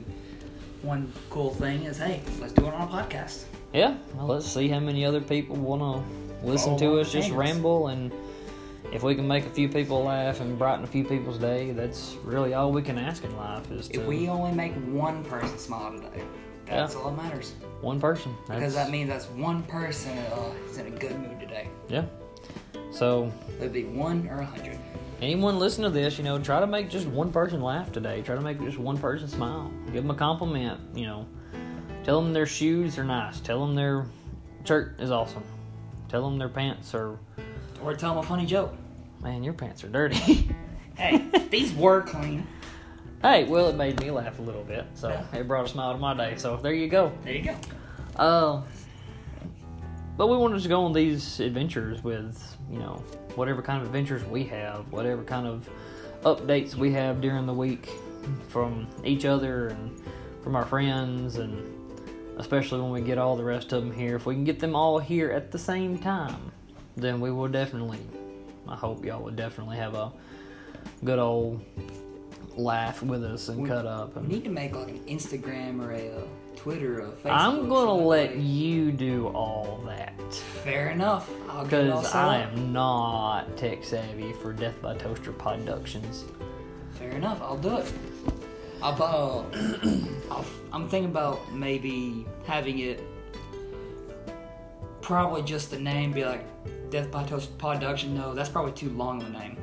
one 0.82 1.12
cool 1.30 1.52
thing 1.54 1.84
is, 1.84 1.98
hey, 1.98 2.22
let's 2.40 2.54
do 2.54 2.66
it 2.68 2.74
on 2.74 2.88
a 2.88 2.92
podcast. 2.92 3.46
Yeah, 3.74 3.98
well, 4.16 4.28
let's 4.28 4.46
see 4.46 4.68
how 4.68 4.80
many 4.80 5.04
other 5.04 5.22
people 5.22 5.56
want 5.56 5.82
to 5.82 6.46
listen 6.48 6.78
to 6.78 7.00
us 7.00 7.12
just 7.12 7.32
ramble 7.32 7.88
and 7.88 8.12
if 8.94 9.02
we 9.02 9.16
can 9.16 9.28
make 9.28 9.46
a 9.48 9.50
few 9.50 9.68
people 9.68 10.04
laugh 10.04 10.42
and 10.42 10.60
brighten 10.60 10.84
a 10.84 10.88
few 10.88 11.04
people's 11.04 11.40
day, 11.40 11.72
that's 11.72 12.16
really 12.24 12.54
all 12.54 12.72
we 12.72 12.84
can 12.84 13.00
ask 13.00 13.24
in 13.24 13.36
life 13.36 13.70
is 13.72 13.88
to 13.90 14.00
If 14.00 14.06
we 14.08 14.30
only 14.30 14.52
make 14.52 14.74
one 14.76 15.24
person 15.26 15.58
smile 15.58 15.92
today, 15.94 16.24
that's 16.68 16.94
Yeah. 16.94 17.02
all 17.02 17.10
that 17.12 17.18
matters. 17.24 17.54
one 17.82 18.00
person. 18.00 18.34
Because 18.48 18.76
that 18.76 18.92
means 18.92 19.10
that's 19.10 19.26
one 19.32 19.64
person 19.64 20.16
uh, 20.18 20.52
is 20.70 20.78
in 20.78 20.86
a 20.86 20.92
good 20.92 21.18
mood 21.20 21.40
today. 21.40 21.68
yeah. 21.90 22.06
So 22.92 23.32
It'd 23.60 23.74
be 23.74 23.86
one 23.86 24.30
or 24.30 24.40
a 24.40 24.46
hundred. 24.46 24.78
Anyone 25.26 25.58
listen 25.60 25.84
to 25.84 25.90
this, 25.90 26.18
you 26.18 26.24
know, 26.24 26.38
try 26.40 26.60
to 26.60 26.68
make 26.68 26.90
just 26.90 27.08
one 27.08 27.32
person 27.32 27.62
laugh 27.62 27.92
today. 27.92 28.22
Try 28.22 28.36
to 28.36 28.42
make 28.42 28.60
just 28.60 28.78
one 28.78 28.98
person 28.98 29.28
smile. 29.28 29.72
Give 29.88 29.96
them 30.04 30.12
a 30.12 30.16
compliment. 30.16 30.80
You 30.94 31.06
know, 31.08 31.26
tell 32.04 32.22
them 32.22 32.32
their 32.34 32.46
shoes 32.46 32.98
are 32.98 33.04
nice. 33.04 33.40
Tell 33.40 33.66
them 33.66 33.76
their 33.76 34.06
shirt 34.64 35.00
is 35.00 35.12
awesome. 35.12 35.44
Tell 36.10 36.24
them 36.30 36.38
their 36.38 36.50
pants 36.50 36.94
are. 36.94 37.18
Or 37.84 37.94
tell 37.96 38.14
them 38.16 38.24
a 38.24 38.28
funny 38.28 38.46
joke. 38.46 38.74
Man, 39.22 39.44
your 39.44 39.54
pants 39.54 39.84
are 39.84 39.90
dirty. 39.90 40.50
Hey, 40.98 41.18
these 41.50 41.74
were 41.74 42.04
clean. 42.04 42.48
hey, 43.22 43.44
well, 43.44 43.68
it 43.68 43.76
made 43.76 44.00
me 44.00 44.12
laugh 44.12 44.40
a 44.40 44.42
little 44.42 44.64
bit, 44.64 44.86
so 44.94 45.10
Yeah. 45.10 45.40
it 45.40 45.46
brought 45.46 45.66
a 45.66 45.68
smile 45.68 45.92
to 45.92 46.00
my 46.00 46.14
day. 46.14 46.36
So 46.38 46.56
there 46.56 46.72
you 46.74 46.88
go. 46.88 47.12
There 47.26 47.34
you 47.34 47.44
go. 47.44 47.56
Uh, 48.16 48.62
but 50.18 50.28
we 50.28 50.38
wanted 50.38 50.62
to 50.62 50.70
go 50.70 50.84
on 50.86 50.94
these 50.94 51.40
adventures 51.40 52.04
with, 52.04 52.58
you 52.72 52.80
know, 52.80 53.04
whatever 53.36 53.62
kind 53.62 53.82
of 53.82 53.88
adventures 53.88 54.24
we 54.26 54.44
have, 54.46 54.90
whatever 54.92 55.24
kind 55.24 55.46
of 55.48 55.70
updates 56.24 56.76
we 56.76 56.92
have 56.92 57.22
during 57.22 57.46
the 57.46 57.54
week 57.54 57.90
from 58.48 58.88
each 59.04 59.26
other 59.26 59.68
and 59.68 60.02
from 60.44 60.56
our 60.56 60.66
friends, 60.66 61.36
and 61.38 61.72
especially 62.38 62.80
when 62.82 62.92
we 62.92 63.02
get 63.02 63.18
all 63.18 63.36
the 63.36 63.44
rest 63.44 63.74
of 63.74 63.84
them 63.84 63.94
here. 63.94 64.16
If 64.16 64.26
we 64.26 64.34
can 64.36 64.44
get 64.44 64.60
them 64.60 64.76
all 64.76 65.00
here 65.00 65.32
at 65.32 65.52
the 65.52 65.60
same 65.60 65.98
time, 65.98 66.52
then 66.96 67.20
we 67.20 67.32
will 67.32 67.48
definitely, 67.48 68.00
I 68.68 68.76
hope 68.76 69.04
y'all 69.06 69.22
would 69.24 69.36
definitely 69.36 69.78
have 69.78 69.96
a 69.96 70.12
good 71.04 71.20
old 71.20 71.64
laugh 72.56 73.04
with 73.04 73.24
us 73.24 73.50
and 73.50 73.62
We- 73.64 73.68
cut 73.70 73.86
up. 73.86 74.16
We 74.16 74.22
And 74.22 74.30
need 74.30 74.44
to 74.46 74.50
make 74.50 74.76
like 74.76 74.88
an 74.90 75.00
Instagram 75.08 75.86
or 75.86 75.92
a 75.92 76.10
uh, 76.10 76.22
Twitter 76.66 77.02
or 77.02 77.06
a 77.06 77.12
Facebook. 77.12 77.32
I'm 77.32 77.70
gonna 77.70 77.94
let 77.94 78.38
you 78.38 78.92
do 78.92 79.28
all 79.28 79.84
that. 79.86 80.34
Fair 80.64 80.90
enough. 80.90 81.30
I'll 81.48 81.64
get 81.64 81.82
it 81.86 81.92
all 81.92 82.02
Because 82.02 82.16
I 82.16 82.38
am 82.40 82.74
not 82.74 83.56
tech 83.56 83.84
savvy 83.84 84.34
for 84.34 84.52
Death 84.52 84.82
by 84.82 84.96
Toaster 84.96 85.32
Productions. 85.32 86.26
Fair 86.94 87.12
enough. 87.12 87.40
I'll 87.40 87.60
do 87.60 87.78
it. 87.78 87.94
I'll, 88.82 89.04
uh, 89.04 89.44
I'll, 90.32 90.46
I'm 90.74 90.90
thinking 90.90 91.12
about 91.12 91.54
maybe 91.54 92.26
having 92.48 92.80
it 92.80 93.00
probably 95.02 95.44
just 95.44 95.70
the 95.70 95.78
name 95.78 96.14
be 96.14 96.26
like 96.26 96.48
Death 96.90 97.12
by 97.12 97.26
Toast 97.26 97.56
Production. 97.60 98.16
No, 98.16 98.34
that's 98.34 98.50
probably 98.50 98.72
too 98.72 98.90
long 98.90 99.22
of 99.22 99.28
a 99.28 99.32
name. 99.38 99.56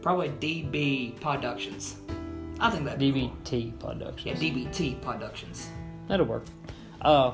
Probably 0.00 0.30
DB 0.30 1.20
Productions. 1.20 1.96
I 2.60 2.70
think 2.70 2.86
that 2.86 2.98
DBT 2.98 3.78
Productions. 3.78 4.42
yeah 4.42 4.50
DBT 4.50 5.02
Productions. 5.02 5.68
That'll 6.08 6.26
work. 6.26 6.44
Uh, 7.00 7.32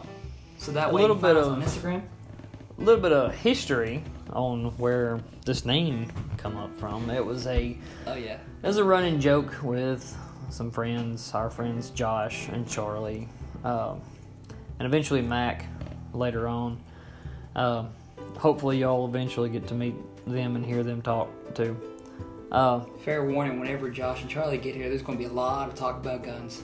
So 0.59 0.73
that 0.73 0.91
A 0.91 0.93
way 0.93 1.03
little 1.03 1.17
you 1.17 1.23
can 1.23 1.35
find 1.35 1.37
bit 1.37 1.43
us 1.43 1.49
on 1.49 1.63
of- 1.63 1.69
Instagram. 1.69 2.03
a 2.79 2.83
little 2.83 3.01
bit 3.01 3.13
of 3.13 3.35
history 3.35 4.03
on 4.33 4.67
where 4.79 5.21
this 5.45 5.65
name 5.65 6.07
come 6.37 6.57
up 6.57 6.75
from. 6.79 7.09
It 7.11 7.25
was 7.25 7.47
a 7.47 7.77
Oh 8.07 8.15
yeah. 8.15 8.39
it 8.63 8.67
was 8.67 8.77
a 8.77 8.85
running 8.85 9.21
joke 9.21 9.63
with 9.63 10.17
some 10.51 10.71
friends, 10.71 11.33
our 11.35 11.51
friends 11.51 11.91
Josh 11.91 12.49
and 12.49 12.69
Charlie, 12.69 13.29
um, 13.65 14.01
and 14.79 14.87
eventually 14.87 15.23
Mac 15.23 15.65
later 16.13 16.47
on. 16.49 16.79
Um, 17.57 17.89
hopefully, 18.39 18.79
y'all 18.79 19.07
eventually 19.07 19.49
get 19.49 19.67
to 19.69 19.75
meet 19.75 19.95
them 20.27 20.57
and 20.57 20.65
hear 20.65 20.83
them 20.83 21.03
talk 21.03 21.29
too. 21.55 21.77
Uh, 22.53 22.81
Fair 23.05 23.25
warning: 23.25 23.61
whenever 23.61 23.91
Josh 23.91 24.21
and 24.23 24.31
Charlie 24.31 24.59
get 24.59 24.75
here, 24.75 24.89
there's 24.89 25.03
going 25.03 25.17
to 25.19 25.25
be 25.25 25.29
a 25.31 25.33
lot 25.33 25.69
of 25.69 25.75
talk 25.75 25.97
about 25.97 26.23
guns. 26.25 26.63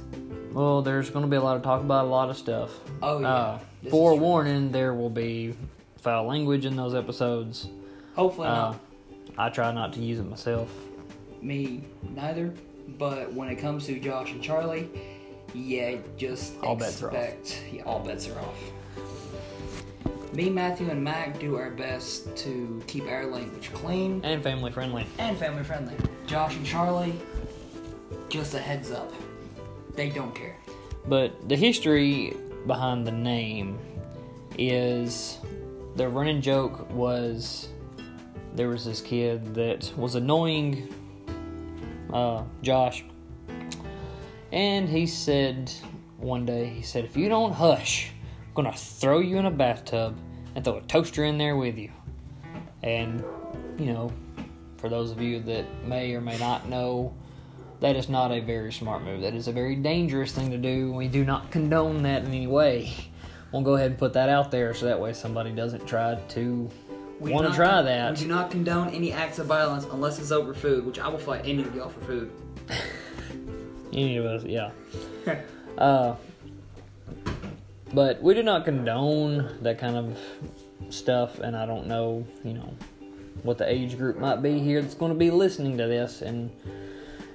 Well, 0.57 0.81
there's 0.81 1.11
going 1.11 1.23
to 1.23 1.29
be 1.31 1.37
a 1.37 1.43
lot 1.43 1.57
of 1.57 1.63
talk 1.63 1.83
about 1.83 2.07
a 2.07 2.09
lot 2.09 2.31
of 2.31 2.39
stuff. 2.39 2.71
Oh 3.03 3.21
yeah. 3.21 3.29
Uh, 3.29 3.59
forewarning, 3.91 4.73
there 4.73 4.95
will 4.95 5.11
be 5.11 5.55
foul 6.01 6.25
language 6.27 6.65
in 6.65 6.77
those 6.77 6.95
episodes. 6.95 7.69
Hopefully 8.15 8.49
Uh, 8.49 8.55
not. 8.71 8.81
I 9.37 9.51
try 9.51 9.71
not 9.71 9.93
to 9.93 10.01
use 10.01 10.19
it 10.19 10.23
myself. 10.31 10.75
Me 11.43 11.85
neither. 12.15 12.55
But 12.99 13.35
when 13.35 13.51
it 13.51 13.57
comes 13.57 13.85
to 13.85 14.01
Josh 14.01 14.33
and 14.33 14.43
Charlie, 14.43 14.89
yeah, 15.53 15.97
just 16.17 16.55
All 16.63 16.75
bets 16.75 17.03
are 17.03 17.15
off. 17.15 17.63
Yeah, 17.71 17.83
all 17.83 18.01
bets 18.01 18.27
are 18.31 18.39
off. 18.41 18.59
Me, 20.33 20.49
Matthew, 20.49 20.89
and 20.89 21.05
Mac 21.05 21.39
do 21.39 21.57
our 21.57 21.71
best 21.71 22.35
to 22.39 22.83
keep 22.87 23.05
our 23.09 23.27
language 23.27 23.71
clean 23.75 24.23
And 24.25 24.43
family 24.43 24.71
friendly. 24.73 25.07
and 25.19 25.37
family 25.37 25.65
friendly. 25.65 25.97
Josh 26.27 26.57
and 26.57 26.65
Charlie, 26.65 27.21
just 28.31 28.55
a 28.55 28.59
heads 28.59 28.91
up, 28.91 29.13
they 29.97 30.11
don't 30.11 30.35
care. 30.35 30.57
But 31.07 31.49
the 31.49 31.57
history 31.57 32.37
behind 32.67 33.07
the 33.07 33.13
name 33.13 33.79
is 34.59 35.39
the 35.95 36.09
running 36.09 36.41
joke 36.41 36.91
was 36.91 37.69
there 38.55 38.69
was 38.69 38.85
this 38.85 39.01
kid 39.01 39.55
that 39.55 39.93
was 39.97 40.15
annoying 40.15 40.93
uh, 42.13 42.45
Josh, 42.63 43.05
and 44.53 44.89
he 44.89 45.07
said 45.07 45.73
one 46.19 46.47
day, 46.47 46.67
he 46.67 46.83
said, 46.83 47.05
If 47.05 47.17
you 47.17 47.29
don't 47.29 47.53
hush, 47.53 48.11
I'm 48.49 48.55
gonna 48.55 48.73
throw 48.73 49.19
you 49.19 49.39
in 49.39 49.47
a 49.47 49.51
bathtub 49.51 50.17
and 50.55 50.65
throw 50.65 50.79
a 50.79 50.83
toaster 50.83 51.25
in 51.25 51.39
there 51.39 51.57
with 51.57 51.77
you. 51.77 51.91
And, 52.83 53.23
you 53.79 53.87
know, 53.87 54.13
for 54.79 54.89
those 54.89 55.11
of 55.11 55.21
you 55.21 55.41
that 55.41 55.67
may 55.85 56.15
or 56.15 56.21
may 56.21 56.39
not 56.39 56.69
know, 56.69 57.15
that 57.81 57.97
is 57.97 58.09
not 58.09 58.33
a 58.33 58.41
very 58.41 58.73
smart 58.73 59.03
move. 59.03 59.21
That 59.21 59.35
is 59.35 59.49
a 59.49 59.53
very 59.53 59.77
dangerous 59.77 60.33
thing 60.33 60.51
to 60.51 60.59
do. 60.59 60.93
We 60.93 61.09
do 61.09 61.25
not 61.25 61.51
condone 61.51 62.03
that 62.03 62.25
in 62.25 62.29
any 62.29 62.47
way. 62.47 62.93
We'll 63.53 63.63
go 63.63 63.75
ahead 63.75 63.93
and 63.93 63.99
put 63.99 64.13
that 64.15 64.29
out 64.29 64.51
there 64.51 64.75
so 64.75 64.87
that 64.87 65.01
way 65.01 65.13
somebody 65.13 65.53
doesn't 65.53 65.87
try 65.87 66.15
to 66.15 66.71
We 67.21 67.33
want 67.33 67.49
to 67.49 67.55
try 67.55 67.83
that. 67.83 68.13
We 68.13 68.19
do 68.21 68.29
not 68.29 68.51
condone 68.51 68.89
any 68.91 69.13
acts 69.13 69.39
of 69.39 69.47
violence 69.47 69.85
unless 69.93 70.19
it's 70.19 70.33
over 70.33 70.55
food, 70.55 70.85
which 70.85 70.99
I 70.99 71.09
will 71.09 71.19
fight 71.19 71.43
any 71.45 71.63
of 71.63 71.75
y'all 71.75 71.89
for 71.89 72.01
food. 72.01 72.31
Any 73.93 74.19
of 74.19 74.27
us, 74.27 74.45
yeah. 74.45 74.71
Uh, 75.79 76.17
but 77.93 78.23
we 78.23 78.33
do 78.33 78.43
not 78.43 78.65
condone 78.65 79.59
that 79.61 79.79
kind 79.79 79.95
of 79.95 80.19
stuff, 80.89 81.39
and 81.39 81.55
I 81.55 81.67
don't 81.67 81.87
know, 81.87 82.27
you 82.45 82.55
know, 82.55 82.75
what 83.43 83.59
the 83.59 83.71
age 83.71 83.99
group 83.99 84.19
might 84.19 84.43
be 84.43 84.59
here 84.59 84.81
that's 84.81 84.95
going 84.95 85.13
to 85.13 85.19
be 85.19 85.31
listening 85.31 85.77
to 85.77 85.87
this, 85.87 86.23
and 86.23 86.51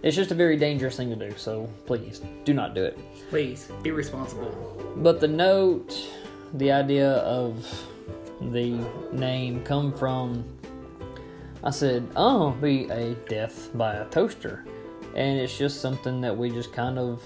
it's 0.04 0.16
just 0.16 0.32
a 0.32 0.36
very 0.36 0.58
dangerous 0.58 0.98
thing 0.98 1.10
to 1.10 1.16
do. 1.16 1.36
So 1.38 1.70
please 1.86 2.22
do 2.44 2.54
not 2.54 2.74
do 2.74 2.84
it. 2.84 2.98
Please 3.30 3.70
be 3.84 3.92
responsible. 3.92 4.94
But 4.98 5.20
the 5.20 5.28
note, 5.28 5.96
the 6.56 6.72
idea 6.72 7.12
of 7.12 7.66
the 8.42 8.84
name 9.12 9.64
come 9.64 9.94
from 9.94 10.44
I 11.64 11.70
said, 11.70 12.08
Oh, 12.16 12.52
be 12.52 12.90
a 12.90 13.14
death 13.30 13.70
by 13.76 13.94
a 13.94 14.06
toaster. 14.06 14.66
And 15.16 15.40
it's 15.40 15.58
just 15.58 15.82
something 15.82 16.22
that 16.22 16.36
we 16.36 16.50
just 16.50 16.74
kind 16.74 16.98
of 16.98 17.22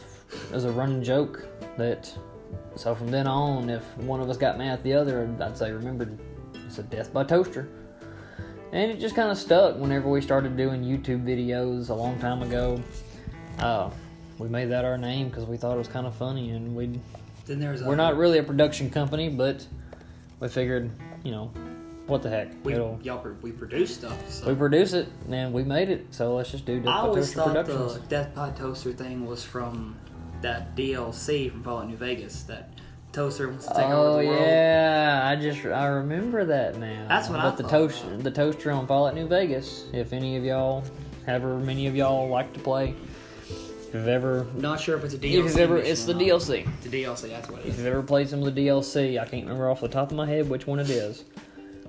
as 0.51 0.65
a 0.65 0.72
running 0.72 1.03
joke 1.03 1.48
that 1.77 2.12
so 2.75 2.96
from 2.96 3.08
then 3.08 3.27
on 3.27 3.70
if 3.70 3.84
one 4.00 4.20
of 4.20 4.29
us 4.29 4.38
got 4.38 4.58
mad 4.58 4.74
at 4.74 4.84
the 4.84 4.94
other 4.94 5.29
I'd 5.39 5.58
say 5.58 5.72
remember 5.72 6.10
it's 6.65 6.79
a 6.79 6.84
death 6.84 7.13
by 7.13 7.24
toaster. 7.24 7.70
And 8.75 8.91
it 8.91 9.00
just 9.00 9.15
kind 9.15 9.32
of 9.32 9.38
stuck 9.38 9.77
whenever 9.77 10.10
we 10.10 10.20
started 10.20 10.58
doing 10.58 10.84
YouTube 10.84 11.24
videos 11.24 11.88
a 11.88 11.94
long 11.94 12.20
time 12.20 12.41
ago. 12.41 12.84
Uh, 13.58 13.89
we 14.38 14.50
made 14.50 14.65
that 14.65 14.84
our 14.84 14.98
name 14.98 15.29
because 15.29 15.46
we 15.46 15.55
thought 15.55 15.75
it 15.75 15.77
was 15.77 15.88
kind 15.88 16.05
of 16.05 16.13
funny, 16.13 16.50
and 16.50 16.75
we 16.75 17.00
then 17.46 17.60
there's 17.60 17.82
we're 17.82 17.96
not 17.96 18.17
really 18.17 18.38
a 18.38 18.44
production 18.44 18.89
company, 18.89 19.29
but 19.29 19.65
we 20.41 20.50
figured, 20.50 20.91
you 21.24 21.32
know, 21.32 21.53
what 22.08 22.22
the 22.22 22.29
heck? 22.29 22.50
we 22.65 22.74
It'll, 22.74 23.00
y'all 23.01 23.25
we 23.41 23.53
produce 23.53 23.96
stuff. 23.96 24.29
So. 24.29 24.50
we 24.50 24.55
produce 24.55 24.91
it 24.91 25.08
and 25.32 25.53
we 25.53 25.63
made 25.63 25.89
it, 25.89 26.08
so 26.13 26.36
let's 26.36 26.51
just 26.51 26.65
do 26.65 26.82
Death 26.82 26.94
I 26.94 26.98
always 26.98 27.27
Toaster 27.27 27.36
thought 27.38 27.65
Productions. 27.65 27.94
the 27.94 28.08
Death 28.10 28.36
by 28.36 28.50
Toaster 28.50 28.91
thing 28.91 29.25
was 29.25 29.41
from 29.41 29.96
that 30.41 30.75
DLC 30.75 31.50
from 31.50 31.63
Fallout 31.63 31.88
New 31.88 31.96
Vegas. 31.96 32.44
That 32.44 32.75
toaster 33.15 33.48
wants 33.50 33.65
to 33.67 33.74
take 33.74 33.86
Oh 33.86 34.15
over 34.15 34.24
the 34.24 34.29
world. 34.29 34.41
yeah, 34.41 35.22
I 35.24 35.36
just 35.36 35.65
I 35.65 35.86
remember 35.88 36.45
that 36.45 36.77
now. 36.77 37.07
That's 37.07 37.29
what 37.29 37.39
I 37.39 37.43
but 37.43 37.57
the 37.57 37.63
toaster 37.63 38.17
the 38.17 38.31
toaster 38.31 38.72
on 38.72 38.86
Fallout 38.88 39.15
New 39.15 39.27
Vegas. 39.27 39.86
If 39.93 40.13
any 40.13 40.36
of 40.38 40.43
y'all, 40.43 40.84
however 41.25 41.57
many 41.57 41.88
of 41.88 41.95
y'all 41.95 42.27
like 42.29 42.53
to 42.53 42.60
play, 42.60 42.93
if 43.48 43.93
you've 43.93 44.07
ever, 44.07 44.45
Not 44.55 44.79
sure 44.79 44.98
if 44.98 45.03
it's 45.05 45.13
a 45.13 45.17
if 45.17 45.24
DLC. 45.24 45.34
you've 45.36 45.57
ever, 45.57 45.77
it's 45.77 46.03
the. 46.03 46.13
DLC. 46.13 46.67
The 46.84 46.89
DLC, 47.03 47.29
that's 47.29 47.50
what 47.50 47.62
it 47.62 47.67
If 47.67 47.77
you've 47.77 47.88
ever 47.88 48.03
played 48.03 48.27
some 48.29 48.43
of 48.43 48.53
the 48.53 48.67
DLC, 48.67 49.19
I 49.19 49.25
can't 49.25 49.43
remember 49.43 49.69
off 49.69 49.81
the 49.81 49.88
top 49.88 50.12
of 50.12 50.17
my 50.17 50.25
head 50.27 50.50
which 50.50 50.67
one 50.67 50.79
it 50.79 50.89
is. 50.89 51.24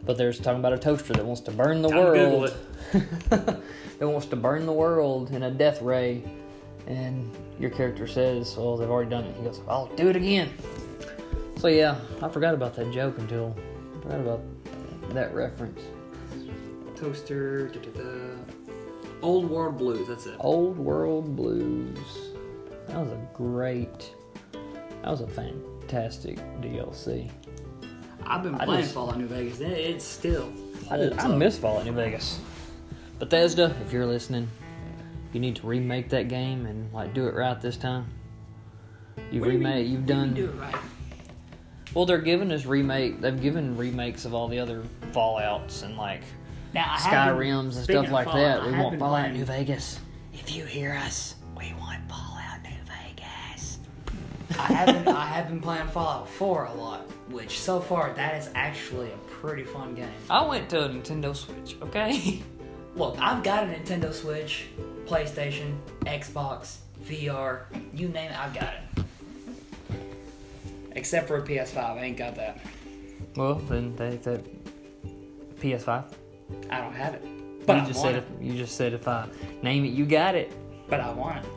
But 0.04 0.16
there's 0.16 0.38
talking 0.38 0.60
about 0.60 0.72
a 0.72 0.78
toaster 0.78 1.14
that 1.14 1.24
wants 1.24 1.40
to 1.42 1.50
burn 1.50 1.82
the 1.82 1.88
Time 1.88 1.98
world. 1.98 2.56
that 3.28 3.60
wants 4.00 4.26
to 4.26 4.36
burn 4.36 4.64
the 4.64 4.72
world 4.72 5.32
in 5.32 5.42
a 5.42 5.50
death 5.50 5.82
ray. 5.82 6.22
And 6.86 7.28
your 7.58 7.70
character 7.70 8.06
says, 8.06 8.56
Well, 8.56 8.76
they've 8.76 8.88
already 8.88 9.10
done 9.10 9.24
it. 9.24 9.34
He 9.36 9.42
goes, 9.42 9.60
I'll 9.66 9.86
do 9.96 10.08
it 10.08 10.14
again. 10.14 10.50
So 11.56 11.68
yeah, 11.68 11.98
I 12.22 12.28
forgot 12.28 12.54
about 12.54 12.74
that 12.74 12.92
joke 12.92 13.18
until 13.18 13.56
I 13.98 14.02
forgot 14.02 14.20
about 14.20 14.40
that 15.14 15.34
reference. 15.34 15.80
Toaster. 16.96 17.68
Da, 17.68 17.80
da, 17.80 18.02
da. 18.02 18.72
Old 19.22 19.48
World 19.50 19.78
Blues. 19.78 20.06
That's 20.08 20.26
it. 20.26 20.36
Old 20.40 20.78
World 20.78 21.34
Blues. 21.36 21.98
That 22.88 22.98
was 23.00 23.10
a 23.10 23.28
great. 23.34 24.12
That 25.02 25.10
was 25.10 25.20
a 25.20 25.26
fantastic 25.26 26.36
DLC. 26.60 27.30
I've 28.24 28.42
been 28.42 28.54
I 28.56 28.64
playing 28.64 28.82
just- 28.82 28.94
Fallout 28.94 29.18
New 29.18 29.26
Vegas. 29.26 29.60
and 29.60 29.72
It's 29.72 30.04
still. 30.04 30.52
I, 30.90 30.96
holds 30.98 31.18
I 31.24 31.28
miss 31.36 31.58
Fallout 31.58 31.84
New 31.84 31.92
Vegas. 31.92 32.38
Bethesda, 33.18 33.74
if 33.84 33.92
you're 33.92 34.06
listening, 34.06 34.48
you 35.32 35.40
need 35.40 35.56
to 35.56 35.66
remake 35.66 36.10
that 36.10 36.28
game 36.28 36.66
and 36.66 36.92
like 36.92 37.14
do 37.14 37.26
it 37.26 37.34
right 37.34 37.58
this 37.60 37.76
time. 37.76 38.06
You've 39.30 39.40
What 39.42 39.46
do 39.48 39.52
you 39.52 39.58
mean? 39.58 39.68
remade. 39.68 39.86
You 39.90 39.98
done. 39.98 40.34
Do 40.34 40.44
it 40.46 40.54
right. 40.56 40.74
Well, 41.96 42.04
they're 42.04 42.18
giving 42.18 42.52
us 42.52 42.66
remake. 42.66 43.22
They've 43.22 43.40
given 43.40 43.74
remakes 43.74 44.26
of 44.26 44.34
all 44.34 44.48
the 44.48 44.58
other 44.58 44.82
Fallout's 45.12 45.80
and 45.80 45.96
like 45.96 46.20
Now 46.74 46.94
Skyrims 46.96 47.76
and 47.76 47.84
stuff 47.84 48.10
like 48.10 48.26
Fallout, 48.26 48.60
that. 48.60 48.60
I 48.60 48.66
We 48.66 48.78
want 48.78 48.98
Fallout 48.98 49.20
playing- 49.22 49.38
New 49.38 49.46
Vegas. 49.46 49.98
If 50.34 50.54
you 50.54 50.66
hear 50.66 50.92
us, 50.92 51.36
we 51.56 51.72
want 51.80 52.06
Fallout 52.06 52.62
New 52.62 52.76
Vegas. 52.84 53.78
I 54.58 54.72
haven't. 54.74 55.08
I 55.08 55.24
have 55.24 55.48
been 55.48 55.62
playing 55.62 55.86
Fallout 55.86 56.28
4 56.28 56.66
a 56.66 56.74
lot, 56.74 57.00
which 57.30 57.58
so 57.60 57.80
far 57.80 58.12
that 58.12 58.34
is 58.34 58.50
actually 58.54 59.10
a 59.10 59.16
pretty 59.30 59.64
fun 59.64 59.94
game. 59.94 60.10
I 60.28 60.44
went 60.46 60.68
to 60.70 60.84
a 60.84 60.88
Nintendo 60.90 61.34
Switch. 61.34 61.78
Okay. 61.80 62.42
Look, 62.94 63.16
I've 63.18 63.42
got 63.42 63.64
a 63.64 63.68
Nintendo 63.68 64.12
Switch, 64.12 64.66
PlayStation, 65.06 65.78
Xbox, 66.00 66.76
VR, 67.06 67.62
you 67.94 68.08
name 68.08 68.30
it, 68.32 68.38
I've 68.38 68.52
got 68.52 68.74
it. 68.74 69.04
Except 70.96 71.28
for 71.28 71.36
a 71.36 71.42
PS5, 71.42 71.76
I 71.78 72.02
ain't 72.04 72.16
got 72.16 72.34
that. 72.36 72.58
well, 73.36 73.54
then 73.54 73.94
they 73.96 74.16
that 74.16 74.44
PS5. 75.60 76.04
I 76.70 76.80
don't 76.80 76.94
have 76.94 77.14
it. 77.14 77.22
But 77.66 77.76
you 77.76 77.82
I 77.82 77.86
just 77.86 77.98
want 78.00 78.14
said 78.14 78.22
it. 78.22 78.24
if 78.40 78.46
you 78.46 78.52
just 78.56 78.76
said 78.76 78.92
if 78.92 79.06
I 79.06 79.28
name 79.62 79.84
it, 79.84 79.88
you 79.92 80.06
got 80.06 80.34
it. 80.34 80.52
But 80.88 81.00
I 81.00 81.10
want 81.12 81.44
it. 81.44 81.50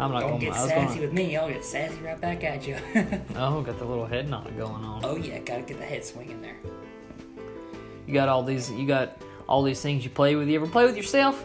I'm 0.00 0.12
not 0.12 0.20
Don't 0.20 0.30
going. 0.30 0.40
get 0.40 0.54
sassy 0.54 0.74
going. 0.94 1.00
with 1.00 1.12
me, 1.12 1.36
I'll 1.36 1.48
get 1.48 1.64
sassy 1.64 2.00
right 2.02 2.20
back 2.20 2.44
at 2.44 2.66
you. 2.66 2.76
Oh, 3.36 3.60
got 3.62 3.78
the 3.80 3.84
little 3.84 4.06
head 4.06 4.28
nod 4.30 4.56
going 4.56 4.84
on. 4.84 5.04
oh 5.04 5.16
yeah, 5.16 5.38
gotta 5.40 5.62
get 5.62 5.78
the 5.78 5.84
head 5.84 6.04
swing 6.04 6.30
in 6.30 6.40
there. 6.40 6.56
You 8.06 8.14
got 8.14 8.28
all 8.28 8.42
these. 8.44 8.70
You 8.70 8.86
got 8.86 9.20
all 9.48 9.62
these 9.64 9.80
things 9.80 10.04
you 10.04 10.10
play 10.10 10.36
with. 10.36 10.48
You 10.48 10.54
ever 10.56 10.68
play 10.68 10.84
with 10.86 10.96
yourself? 10.96 11.44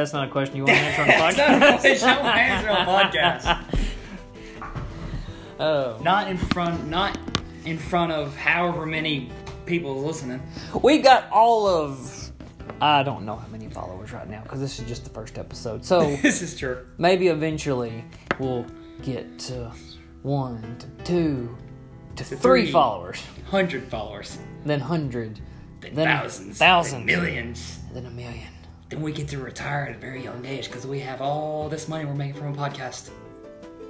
That's 0.00 0.14
not 0.14 0.28
a 0.28 0.30
question 0.30 0.56
you 0.56 0.64
want 0.64 0.78
to 0.78 0.82
answer 0.86 1.02
on 1.02 1.08
the 1.08 1.12
That's 1.12 1.36
not 1.36 1.50
a 1.50 1.60
podcast. 1.60 1.80
question 1.80 2.08
I 2.08 2.38
answer 2.40 2.70
on 2.70 2.86
podcast. 2.86 3.80
Oh, 5.62 6.00
Not 6.02 6.30
in 6.30 6.38
front, 6.38 6.88
not 6.88 7.18
in 7.66 7.76
front 7.76 8.12
of 8.12 8.34
however 8.34 8.86
many 8.86 9.30
people 9.66 10.02
listening. 10.02 10.40
we 10.82 11.00
got 11.00 11.30
all 11.30 11.66
of. 11.66 12.16
I 12.80 13.02
don't 13.02 13.26
know 13.26 13.36
how 13.36 13.46
many 13.48 13.68
followers 13.68 14.10
right 14.14 14.26
now 14.26 14.40
because 14.42 14.58
this 14.58 14.78
is 14.78 14.88
just 14.88 15.04
the 15.04 15.10
first 15.10 15.36
episode. 15.36 15.84
So 15.84 16.16
this 16.22 16.40
is 16.40 16.56
true. 16.56 16.86
maybe 16.96 17.28
eventually 17.28 18.02
we'll 18.38 18.64
get 19.02 19.38
to 19.40 19.70
one, 20.22 20.78
to 20.78 21.04
two, 21.04 21.54
to 22.16 22.24
three, 22.24 22.38
three. 22.38 22.72
followers, 22.72 23.22
Hundred 23.50 23.84
followers, 23.88 24.38
then 24.64 24.80
hundred, 24.80 25.40
then, 25.82 25.94
then 25.94 26.06
thousands, 26.06 26.56
thousands, 26.56 27.04
then 27.06 27.20
millions. 27.20 27.80
then 27.92 28.06
a 28.06 28.10
million. 28.10 28.48
Then 28.90 29.02
we 29.02 29.12
get 29.12 29.28
to 29.28 29.38
retire 29.38 29.86
at 29.88 29.96
a 29.96 29.98
very 29.98 30.22
young 30.22 30.44
age 30.44 30.66
because 30.66 30.84
we 30.84 30.98
have 31.00 31.20
all 31.22 31.68
this 31.68 31.86
money 31.88 32.04
we're 32.04 32.14
making 32.14 32.34
from 32.34 32.52
a 32.52 32.56
podcast. 32.56 33.10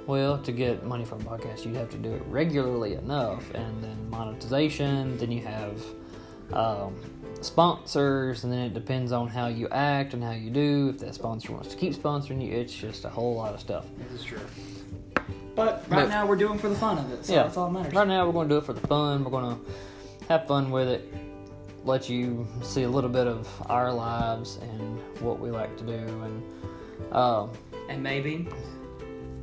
Well, 0.05 0.37
to 0.39 0.51
get 0.51 0.85
money 0.85 1.05
from 1.05 1.21
a 1.21 1.23
podcast, 1.23 1.65
you 1.65 1.73
have 1.73 1.89
to 1.89 1.97
do 1.97 2.13
it 2.13 2.21
regularly 2.27 2.93
enough, 2.93 3.51
and 3.55 3.83
then 3.83 4.09
monetization. 4.11 5.17
Then 5.17 5.31
you 5.31 5.41
have 5.41 5.81
um, 6.53 6.95
sponsors, 7.41 8.43
and 8.43 8.53
then 8.53 8.59
it 8.59 8.73
depends 8.75 9.11
on 9.11 9.27
how 9.27 9.47
you 9.47 9.67
act 9.69 10.13
and 10.13 10.23
how 10.23 10.31
you 10.31 10.51
do. 10.51 10.89
If 10.89 10.99
that 10.99 11.15
sponsor 11.15 11.51
wants 11.51 11.69
to 11.69 11.77
keep 11.77 11.93
sponsoring 11.93 12.45
you, 12.45 12.53
it's 12.53 12.73
just 12.73 13.03
a 13.05 13.09
whole 13.09 13.35
lot 13.35 13.53
of 13.55 13.59
stuff. 13.59 13.85
This 14.11 14.21
is 14.21 14.25
true. 14.25 14.39
But 15.55 15.83
right 15.89 16.03
But- 16.03 16.09
now 16.09 16.25
we're 16.27 16.35
doing 16.35 16.59
for 16.59 16.69
the 16.69 16.75
fun 16.75 16.99
of 16.99 17.11
it, 17.11 17.25
so 17.25 17.33
yeah, 17.33 17.43
that's 17.43 17.57
all 17.57 17.67
that 17.67 17.73
matters. 17.73 17.93
Right 17.93 18.07
now, 18.07 18.25
we're 18.27 18.33
going 18.33 18.49
to 18.49 18.53
do 18.55 18.57
it 18.59 18.65
for 18.65 18.73
the 18.73 18.87
fun. 18.87 19.23
We're 19.23 19.31
going 19.31 19.55
to 19.55 19.71
have 20.29 20.47
fun 20.47 20.71
with 20.71 20.87
it, 20.87 21.13
let 21.83 22.09
you 22.09 22.47
see 22.61 22.83
a 22.83 22.89
little 22.89 23.09
bit 23.09 23.27
of 23.27 23.47
our 23.69 23.91
lives 23.91 24.59
and 24.61 24.99
what 25.21 25.39
we 25.39 25.49
like 25.49 25.75
to 25.77 25.83
do, 25.83 25.93
and 25.93 27.13
um, 27.13 27.51
And 27.89 28.01
maybe 28.01 28.47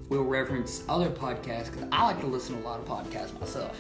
we'll 0.08 0.24
reference 0.24 0.84
other 0.88 1.10
podcasts 1.10 1.70
because 1.70 1.86
I 1.92 2.04
like 2.04 2.20
to 2.20 2.26
listen 2.26 2.56
to 2.56 2.62
a 2.62 2.64
lot 2.64 2.80
of 2.80 2.86
podcasts 2.86 3.38
myself. 3.38 3.78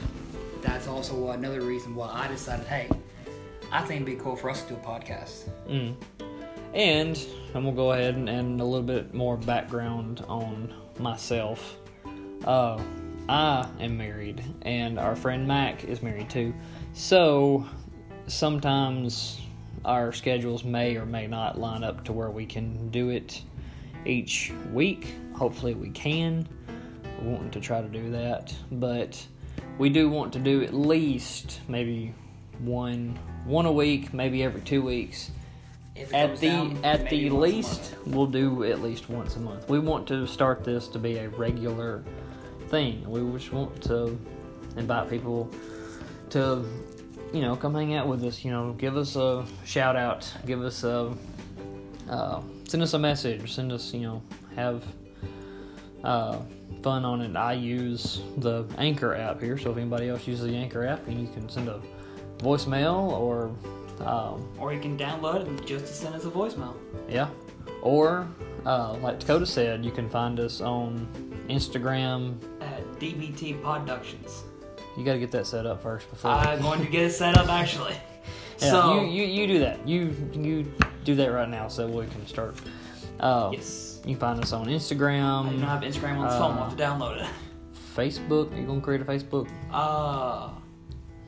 That's 0.60 0.88
also 0.88 1.30
another 1.30 1.62
reason 1.62 1.94
why 1.94 2.10
I 2.12 2.28
decided, 2.28 2.66
hey, 2.66 2.88
I 3.70 3.80
think 3.80 4.02
it'd 4.02 4.06
be 4.06 4.22
cool 4.22 4.36
for 4.36 4.50
us 4.50 4.62
to 4.64 4.74
do 4.74 4.74
a 4.74 4.84
podcast. 4.84 5.48
Mm. 5.68 5.94
And 6.74 7.26
I'm 7.54 7.64
gonna 7.64 7.76
go 7.76 7.92
ahead 7.92 8.16
and 8.16 8.28
add 8.28 8.44
a 8.44 8.64
little 8.64 8.82
bit 8.82 9.14
more 9.14 9.36
background 9.36 10.24
on 10.28 10.72
myself. 10.98 11.78
Uh, 12.44 12.82
I 13.28 13.68
am 13.80 13.96
married, 13.96 14.42
and 14.62 14.98
our 14.98 15.14
friend 15.16 15.46
Mac 15.46 15.84
is 15.84 16.02
married 16.02 16.28
too. 16.30 16.54
So 16.92 17.66
sometimes 18.28 19.40
our 19.84 20.12
schedules 20.12 20.64
may 20.64 20.96
or 20.96 21.06
may 21.06 21.26
not 21.26 21.58
line 21.58 21.84
up 21.84 22.04
to 22.04 22.12
where 22.12 22.30
we 22.30 22.46
can 22.46 22.90
do 22.90 23.10
it 23.10 23.42
each 24.04 24.52
week. 24.72 25.14
Hopefully, 25.34 25.74
we 25.74 25.90
can. 25.90 26.48
We're 27.20 27.32
wanting 27.32 27.50
to 27.50 27.60
try 27.60 27.80
to 27.80 27.88
do 27.88 28.10
that, 28.12 28.54
but 28.70 29.24
we 29.78 29.88
do 29.88 30.08
want 30.08 30.32
to 30.34 30.38
do 30.38 30.62
at 30.62 30.74
least 30.74 31.60
maybe 31.68 32.14
one 32.60 33.18
one 33.44 33.66
a 33.66 33.72
week, 33.72 34.12
maybe 34.12 34.42
every 34.42 34.60
two 34.60 34.82
weeks. 34.82 35.30
At 36.12 36.38
the 36.38 36.46
down, 36.46 36.84
at 36.84 37.10
the 37.10 37.28
least, 37.30 37.94
we'll 38.06 38.26
do 38.26 38.62
at 38.64 38.80
least 38.80 39.08
once 39.08 39.34
a 39.36 39.40
month. 39.40 39.68
We 39.68 39.80
want 39.80 40.06
to 40.08 40.26
start 40.26 40.62
this 40.62 40.86
to 40.88 40.98
be 40.98 41.18
a 41.18 41.28
regular 41.30 42.04
thing. 42.68 43.08
We 43.10 43.20
just 43.38 43.52
want 43.52 43.82
to 43.84 44.16
invite 44.76 45.10
people 45.10 45.50
to, 46.30 46.64
you 47.32 47.40
know, 47.42 47.56
come 47.56 47.74
hang 47.74 47.94
out 47.94 48.06
with 48.08 48.24
us. 48.24 48.44
You 48.44 48.50
know, 48.50 48.72
give 48.72 48.96
us 48.96 49.16
a 49.16 49.44
shout 49.64 49.96
out, 49.96 50.30
give 50.46 50.62
us 50.62 50.84
a, 50.84 51.14
uh, 52.08 52.40
send 52.66 52.82
us 52.82 52.94
a 52.94 52.98
message, 52.98 53.54
send 53.54 53.72
us, 53.72 53.92
you 53.92 54.00
know, 54.00 54.22
have 54.56 54.84
uh, 56.04 56.38
fun 56.82 57.04
on 57.04 57.20
it. 57.20 57.36
I 57.36 57.52
use 57.54 58.22
the 58.38 58.64
Anchor 58.78 59.14
app 59.14 59.40
here, 59.42 59.58
so 59.58 59.70
if 59.70 59.76
anybody 59.76 60.08
else 60.08 60.26
uses 60.26 60.46
the 60.46 60.56
Anchor 60.56 60.86
app, 60.86 61.06
and 61.06 61.20
you 61.20 61.28
can 61.32 61.48
send 61.48 61.68
a 61.68 61.80
voicemail 62.38 63.10
or. 63.10 63.50
Um, 64.06 64.48
Or 64.60 64.72
you 64.72 64.78
can 64.80 64.96
download 64.96 65.46
it 65.58 65.66
just 65.66 65.86
to 65.86 65.92
send 65.92 66.14
us 66.14 66.24
a 66.24 66.30
voicemail. 66.30 66.74
yeah. 67.08 67.28
Or, 67.82 68.28
uh, 68.64 68.96
like 69.02 69.20
Dakota 69.20 69.46
said, 69.46 69.84
you 69.84 69.90
can 69.92 70.08
find 70.08 70.38
us 70.40 70.60
on 70.60 71.06
Instagram. 71.48 72.36
At 72.60 72.82
DBT 73.00 73.62
Productions. 73.62 74.44
You 74.98 75.04
got 75.04 75.12
to 75.12 75.20
get 75.20 75.30
that 75.30 75.46
set 75.46 75.64
up 75.64 75.80
first 75.80 76.10
before. 76.10 76.32
I'm 76.32 76.60
going 76.60 76.80
to 76.84 76.90
get 76.90 77.04
it 77.04 77.12
set 77.12 77.38
up 77.38 77.48
actually. 77.48 77.94
yeah, 78.60 78.70
so, 78.70 79.04
you, 79.04 79.22
you 79.22 79.24
you 79.26 79.46
do 79.46 79.58
that. 79.60 79.86
You 79.86 80.12
you 80.32 80.72
do 81.04 81.14
that 81.14 81.28
right 81.28 81.48
now, 81.48 81.68
so 81.68 81.86
we 81.86 82.04
can 82.06 82.26
start. 82.26 82.56
Uh, 83.20 83.50
yes. 83.52 84.00
You 84.04 84.14
can 84.14 84.20
find 84.20 84.42
us 84.42 84.52
on 84.52 84.66
Instagram. 84.66 85.46
I 85.46 85.50
do 85.50 85.56
not 85.58 85.82
have 85.82 85.92
Instagram 85.92 86.16
on 86.18 86.22
the 86.24 86.30
phone. 86.30 86.58
uh, 86.58 86.62
I'll 86.62 86.68
have 86.68 86.76
to 86.76 86.82
download 86.82 87.22
it. 87.22 87.30
Facebook. 87.96 88.52
Are 88.52 88.60
you 88.60 88.66
gonna 88.66 88.80
create 88.80 89.00
a 89.00 89.04
Facebook 89.04 89.48
Uh, 89.72 90.50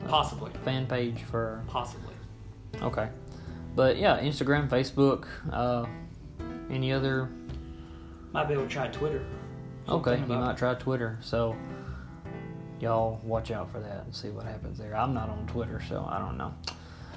possibly. 0.05 0.51
fan 0.65 0.85
page 0.85 1.23
for? 1.23 1.63
Possibly. 1.67 2.13
Okay, 2.81 3.07
but 3.73 3.97
yeah, 3.97 4.19
Instagram, 4.19 4.67
Facebook. 4.67 5.27
Uh, 5.49 5.85
any 6.69 6.91
other? 6.91 7.29
Might 8.33 8.49
be 8.49 8.53
able 8.53 8.63
to 8.63 8.69
try 8.69 8.89
Twitter. 8.89 9.25
Okay, 9.87 10.19
you 10.19 10.25
might 10.25 10.57
try 10.57 10.73
Twitter. 10.73 11.17
So 11.21 11.55
y'all 12.81 13.19
watch 13.23 13.51
out 13.51 13.71
for 13.71 13.79
that 13.79 14.03
and 14.05 14.15
see 14.15 14.29
what 14.29 14.45
happens 14.45 14.77
there. 14.77 14.95
I'm 14.95 15.13
not 15.13 15.29
on 15.29 15.45
Twitter, 15.47 15.81
so 15.87 16.07
I 16.09 16.19
don't 16.19 16.37
know. 16.37 16.53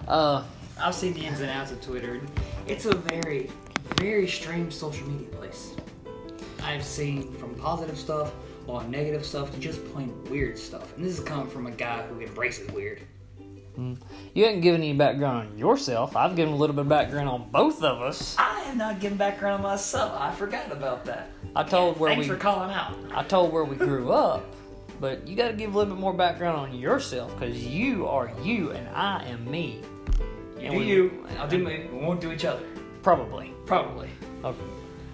Uh, 0.07 0.45
I've 0.79 0.95
seen 0.95 1.15
the 1.15 1.25
ins 1.25 1.41
and 1.41 1.51
outs 1.51 1.71
of 1.73 1.81
Twitter. 1.81 2.21
It's 2.67 2.85
a 2.85 2.95
very, 2.95 3.51
very 3.99 4.29
strange 4.29 4.73
social 4.73 5.09
media 5.09 5.29
place. 5.29 5.75
I've 6.63 6.85
seen 6.85 7.33
from 7.35 7.55
positive 7.55 7.99
stuff 7.99 8.33
on 8.69 8.91
negative 8.91 9.25
stuff 9.25 9.53
to 9.53 9.59
just 9.59 9.85
plain 9.93 10.13
weird 10.31 10.59
stuff. 10.59 10.95
And 10.97 11.05
this 11.05 11.19
is 11.19 11.25
coming 11.25 11.49
from 11.49 11.67
a 11.67 11.71
guy 11.71 12.03
who 12.03 12.21
embraces 12.21 12.71
weird. 12.73 13.03
you 13.77 14.45
haven't 14.45 14.61
given 14.61 14.83
any 14.83 14.95
background 14.95 15.49
on 15.49 15.59
yourself. 15.59 16.17
I've 16.17 16.37
given 16.37 16.55
a 16.55 16.57
little 16.57 16.75
bit 16.75 16.83
of 16.83 16.89
background 16.89 17.29
on 17.29 17.51
both 17.51 17.83
of 17.83 18.01
us. 18.03 18.37
I 18.39 18.63
am 18.63 18.79
not 18.79 19.01
giving 19.01 19.19
background 19.19 19.57
on 19.57 19.63
myself. 19.63 20.13
I 20.19 20.33
forgot 20.35 20.73
about 20.73 21.05
that. 21.07 21.31
I 21.57 21.65
told 21.65 21.99
where 21.99 22.11
Thanks 22.11 22.29
we 22.29 22.35
for 22.35 22.41
calling 22.41 22.71
out. 22.71 22.95
I 23.13 23.23
told 23.25 23.53
where 23.53 23.65
we 23.65 23.77
grew 23.77 24.13
up, 24.13 24.45
but 25.05 25.29
you 25.29 25.37
got 25.37 25.49
to 25.49 25.53
give 25.53 25.75
a 25.75 25.77
little 25.77 25.93
bit 25.95 26.01
more 26.01 26.15
background 26.15 26.57
on 26.57 26.75
yourself 26.79 27.39
because 27.39 27.63
you 27.63 28.07
are 28.07 28.33
you 28.43 28.71
and 28.71 28.89
I 28.89 29.23
am 29.25 29.45
me. 29.51 29.83
You 30.59 30.63
And 30.63 30.73
do 30.73 30.79
we- 30.79 30.87
you. 30.87 31.27
I'll 31.39 31.47
do 31.47 31.59
me. 31.59 31.87
We 31.93 31.99
won't 31.99 32.23
do 32.23 32.33
each 32.33 32.47
other. 32.47 32.63
Probably. 33.03 33.53
Probably. 33.67 34.09
Okay. 34.43 34.57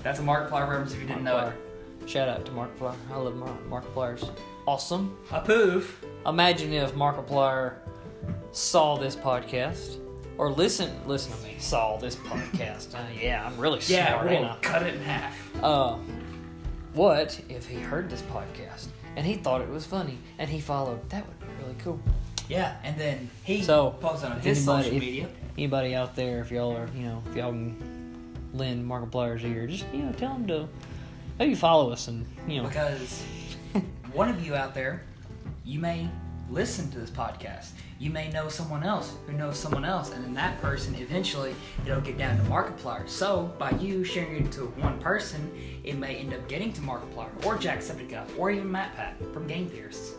That's 0.04 0.20
a 0.20 0.22
Markiplier 0.22 0.68
reference 0.68 0.92
if 0.94 1.00
you 1.00 1.08
didn't 1.08 1.24
know 1.24 1.38
it. 1.38 2.08
Shout 2.08 2.28
out 2.28 2.46
to 2.46 2.52
Markiplier. 2.52 2.94
I 3.12 3.16
love 3.16 3.34
Mar- 3.34 3.58
Markiplier's 3.68 4.30
awesome. 4.64 5.16
A 5.32 5.40
poof. 5.40 6.04
Imagine 6.24 6.72
if 6.72 6.94
Markiplier 6.94 7.74
saw 8.52 8.96
this 8.96 9.16
podcast 9.16 9.98
or 10.38 10.52
listen 10.52 10.90
listen 11.04 11.36
to 11.36 11.42
me 11.42 11.56
saw 11.58 11.96
this 11.96 12.14
podcast. 12.14 12.94
Uh, 12.94 12.98
yeah, 13.20 13.44
I'm 13.44 13.58
really 13.58 13.80
Yeah, 13.88 14.12
smart. 14.12 14.30
ain't 14.30 14.44
we'll 14.44 14.54
cut 14.62 14.84
it 14.84 14.94
in 14.94 15.00
half. 15.02 15.36
Uh, 15.64 15.96
what 16.94 17.40
if 17.48 17.66
he 17.66 17.80
heard 17.80 18.08
this 18.08 18.22
podcast 18.22 18.86
and 19.16 19.26
he 19.26 19.34
thought 19.34 19.60
it 19.60 19.68
was 19.68 19.84
funny 19.86 20.18
and 20.38 20.48
he 20.50 20.60
followed? 20.60 21.08
That 21.10 21.26
would 21.26 21.40
be 21.40 21.46
really 21.62 21.76
cool. 21.78 22.00
Yeah, 22.48 22.76
and 22.82 22.96
then 22.98 23.30
he 23.44 23.62
So, 23.62 23.90
posted 24.00 24.30
on 24.32 24.40
his 24.40 24.58
anybody- 24.66 24.82
social 24.84 24.96
if- 24.96 25.02
media. 25.02 25.28
Anybody 25.58 25.94
out 25.94 26.16
there, 26.16 26.40
if 26.40 26.50
y'all 26.50 26.74
are, 26.76 26.88
you 26.96 27.02
know, 27.02 27.22
if 27.28 27.36
y'all 27.36 27.50
can 27.52 27.76
lend 28.54 28.84
Markiplier's 28.88 29.44
ear, 29.44 29.66
just 29.66 29.84
you 29.92 30.02
know, 30.02 30.12
tell 30.12 30.34
him 30.34 30.46
to 30.46 30.68
maybe 31.38 31.54
follow 31.54 31.90
us 31.90 32.08
and 32.08 32.26
you 32.48 32.62
know, 32.62 32.68
Because 32.68 33.22
one 34.12 34.28
of 34.28 34.44
you 34.44 34.54
out 34.54 34.74
there, 34.74 35.02
you 35.64 35.78
may 35.80 36.08
listen 36.48 36.90
to 36.92 36.98
this 36.98 37.10
podcast. 37.10 37.68
You 38.00 38.08
may 38.08 38.30
know 38.30 38.48
someone 38.48 38.82
else 38.82 39.14
who 39.26 39.34
knows 39.34 39.58
someone 39.58 39.84
else, 39.84 40.10
and 40.10 40.24
then 40.24 40.32
that 40.32 40.58
person 40.62 40.94
eventually 40.94 41.54
it'll 41.84 42.00
get 42.00 42.16
down 42.16 42.38
to 42.38 42.42
Markiplier. 42.44 43.06
So 43.06 43.52
by 43.58 43.72
you 43.72 44.04
sharing 44.04 44.46
it 44.46 44.52
to 44.52 44.68
one 44.80 44.98
person, 45.00 45.52
it 45.84 45.98
may 45.98 46.16
end 46.16 46.32
up 46.32 46.48
getting 46.48 46.72
to 46.72 46.80
Markiplier 46.80 47.28
or 47.44 47.56
Jacksepticeye 47.58 48.38
or 48.38 48.50
even 48.50 48.72
Matt 48.72 48.96
Pat 48.96 49.16
from 49.34 49.46
Game 49.46 49.68
Theorists. 49.68 50.14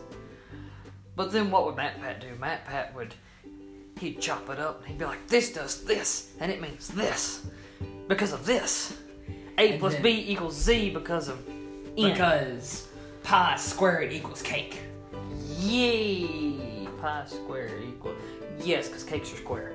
But 1.16 1.32
then 1.32 1.50
what 1.50 1.66
would 1.66 1.74
Matt 1.74 2.00
Pat 2.00 2.20
do? 2.20 2.28
Matt 2.40 2.64
Pat 2.66 2.94
would 2.94 3.14
he'd 3.98 4.20
chop 4.20 4.48
it 4.48 4.60
up 4.60 4.78
and 4.82 4.88
he'd 4.88 4.98
be 4.98 5.04
like, 5.04 5.26
This 5.26 5.52
does 5.52 5.82
this, 5.82 6.30
and 6.38 6.52
it 6.52 6.60
means 6.62 6.86
this. 6.86 7.44
Because 8.06 8.32
of 8.32 8.46
this. 8.46 8.96
A 9.58 9.72
And 9.72 9.80
plus 9.80 9.94
then- 9.94 10.02
B 10.02 10.24
equals 10.28 10.54
Z 10.56 10.90
because 10.90 11.26
of 11.28 11.38
N. 11.98 12.12
Because 12.12 12.86
pi 13.24 13.56
squared 13.56 14.12
equals 14.12 14.40
cake. 14.40 14.78
Yay! 15.58 16.51
Pi 17.02 17.24
squared 17.26 17.82
equal 17.82 18.14
Yes, 18.60 18.86
because 18.86 19.02
cakes 19.02 19.32
are 19.32 19.36
square. 19.36 19.72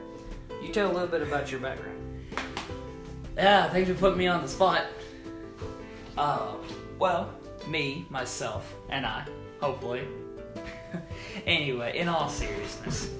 You 0.63 0.71
tell 0.71 0.89
a 0.89 0.93
little 0.93 1.09
bit 1.09 1.21
about 1.21 1.51
your 1.51 1.59
background. 1.59 1.99
Yeah, 3.35 3.69
thanks 3.69 3.89
for 3.89 3.95
putting 3.95 4.17
me 4.17 4.27
on 4.27 4.41
the 4.41 4.47
spot. 4.47 4.85
Uh, 6.17 6.53
well, 6.97 7.29
me, 7.67 8.05
myself, 8.09 8.73
and 8.89 9.05
I, 9.05 9.25
hopefully. 9.59 10.07
anyway, 11.45 11.97
in 11.97 12.07
all 12.07 12.29
seriousness, 12.29 13.11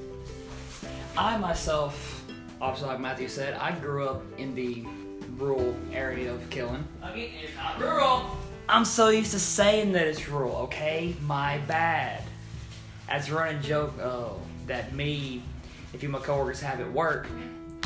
I 1.18 1.38
myself, 1.38 2.24
obviously, 2.62 2.88
like 2.88 3.02
Matthew 3.02 3.28
said, 3.28 3.56
I 3.56 3.74
grew 3.74 4.08
up 4.08 4.24
in 4.38 4.56
the 4.56 4.86
rural 5.36 5.76
area 5.92 6.34
of 6.34 6.50
Killen. 6.50 6.84
Again, 7.04 7.32
it's 7.44 7.56
not 7.58 7.78
rural. 7.78 8.38
I'm 8.70 8.86
so 8.86 9.10
used 9.10 9.32
to 9.32 9.40
saying 9.40 9.92
that 9.92 10.08
it's 10.08 10.30
rural, 10.30 10.56
okay? 10.56 11.14
My 11.24 11.58
bad. 11.68 12.24
As 13.10 13.30
a 13.30 13.36
running 13.36 13.62
joke, 13.62 13.94
oh, 14.00 14.38
that 14.66 14.94
me, 14.94 15.42
if 15.94 16.04
you 16.04 16.10
my 16.10 16.20
coworkers 16.20 16.60
have 16.60 16.82
at 16.82 16.92
work, 16.92 17.28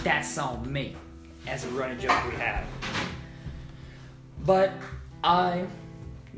that's 0.03 0.35
on 0.39 0.71
me. 0.71 0.95
As 1.47 1.63
a 1.63 1.69
running 1.69 1.99
joke 1.99 2.25
we 2.25 2.35
have. 2.37 2.65
But 4.45 4.71
I 5.23 5.65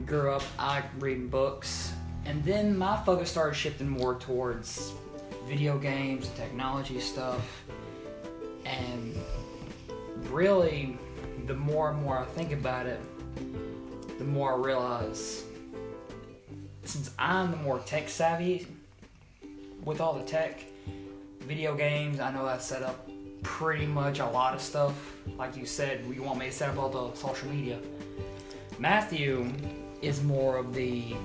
grew 0.05 0.31
up, 0.31 0.43
I 0.59 0.83
reading 0.99 1.29
books, 1.29 1.93
and 2.25 2.43
then 2.43 2.77
my 2.77 2.97
focus 3.03 3.31
started 3.31 3.55
shifting 3.55 3.87
more 3.87 4.15
towards 4.15 4.93
video 5.45 5.77
games, 5.77 6.27
technology 6.35 6.99
stuff, 6.99 7.63
and 8.65 9.15
really, 10.29 10.97
the 11.45 11.53
more 11.53 11.91
and 11.91 12.01
more 12.01 12.17
I 12.19 12.25
think 12.25 12.51
about 12.51 12.85
it, 12.85 12.99
the 14.17 14.25
more 14.25 14.53
I 14.53 14.57
realize 14.57 15.45
since 16.85 17.11
I'm 17.17 17.51
the 17.51 17.57
more 17.57 17.79
tech 17.79 18.09
savvy 18.09 18.67
with 19.85 20.01
all 20.01 20.13
the 20.13 20.23
tech, 20.23 20.63
video 21.41 21.75
games, 21.75 22.19
I 22.19 22.31
know 22.31 22.45
I 22.45 22.57
set 22.57 22.83
up 22.83 23.09
pretty 23.41 23.85
much 23.85 24.19
a 24.19 24.25
lot 24.25 24.53
of 24.53 24.61
stuff. 24.61 25.17
Like 25.37 25.57
you 25.57 25.65
said, 25.65 26.05
you 26.13 26.23
want 26.23 26.39
me 26.39 26.45
to 26.45 26.51
set 26.51 26.69
up 26.69 26.77
all 26.77 26.89
the 26.89 27.15
social 27.17 27.49
media. 27.49 27.79
Matthew 28.79 29.51
is 30.01 30.23
more 30.23 30.57
of 30.57 30.73
the 30.73 31.15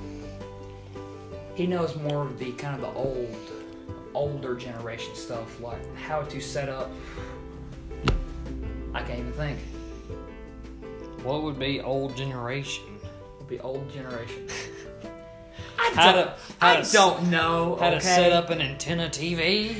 he 1.55 1.67
knows 1.67 1.97
more 1.97 2.23
of 2.23 2.39
the 2.39 2.53
kind 2.53 2.77
of 2.77 2.81
the 2.81 2.99
old 2.99 3.37
older 4.15 4.55
generation 4.55 5.13
stuff 5.17 5.61
like 5.61 5.81
how 5.97 6.23
to 6.23 6.41
set 6.41 6.69
up 6.69 6.91
I 8.95 9.03
can't 9.03 9.19
even 9.19 9.33
think. 9.33 9.59
What 11.23 11.43
would 11.43 11.59
be 11.59 11.81
old 11.81 12.17
generation? 12.17 12.85
It'd 13.37 13.49
be 13.49 13.61
old 13.61 13.93
generation. 13.93 14.49
I 15.79 15.93
How 15.95 16.13
don't, 16.13 16.25
to- 16.27 16.35
how 16.61 16.73
I 16.73 16.81
to 16.83 16.93
don't 16.93 17.31
know. 17.31 17.77
How 17.81 17.91
to 17.91 18.01
set 18.01 18.33
up 18.33 18.51
an 18.51 18.61
antenna 18.61 19.09
TV? 19.09 19.77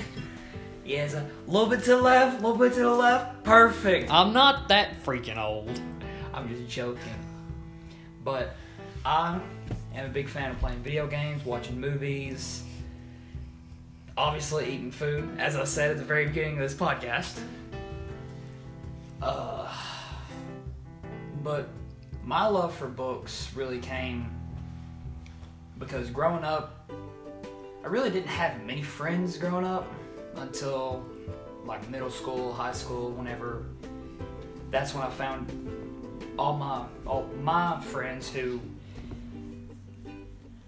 Yeah, 0.85 1.05
it's 1.05 1.15
a 1.15 1.29
little 1.47 1.69
bit 1.69 1.81
to 1.85 1.91
the 1.97 2.03
left, 2.03 2.41
a 2.41 2.47
little 2.47 2.57
bit 2.59 2.73
to 2.75 2.81
the 2.81 2.91
left. 2.95 3.45
Perfect. 3.45 4.11
I'm 4.11 4.33
not 4.33 4.69
that 4.69 5.05
freaking 5.05 5.37
old. 5.37 5.81
I'm 6.33 6.49
just 6.49 6.69
joking. 6.69 7.03
But 8.25 8.55
I 9.05 9.39
am 9.95 10.07
a 10.07 10.09
big 10.09 10.29
fan 10.29 10.51
of 10.53 10.59
playing 10.61 10.79
video 10.79 11.07
games, 11.07 11.45
watching 11.45 11.81
movies, 11.81 12.63
obviously 14.17 14.67
eating 14.73 14.91
food, 14.93 15.29
as 15.39 15.57
I 15.57 15.65
said 15.65 15.91
at 15.91 15.99
the 15.99 16.05
very 16.05 16.27
beginning 16.27 16.55
of 16.55 16.61
this 16.61 16.75
podcast. 16.75 17.39
Uh, 19.21 19.69
but 21.43 21.69
my 22.25 22.47
love 22.47 22.75
for 22.75 22.87
books 22.89 23.51
really 23.55 23.79
came 23.79 24.31
because 25.79 26.11
growing 26.11 26.45
up, 26.45 26.91
I 27.85 27.89
really 27.89 28.11
didn't 28.11 28.29
have 28.29 28.63
many 28.65 28.83
friends 28.83 29.39
growing 29.39 29.65
up 29.65 29.87
until 30.37 31.09
like 31.65 31.89
middle 31.91 32.11
school, 32.11 32.53
high 32.53 32.73
school, 32.73 33.11
whenever. 33.13 33.65
That's 34.71 34.95
when 34.95 35.03
I 35.03 35.11
found 35.11 35.51
all 36.39 36.57
my 36.57 36.85
all 37.07 37.29
my 37.43 37.81
friends 37.81 38.31
who 38.31 38.61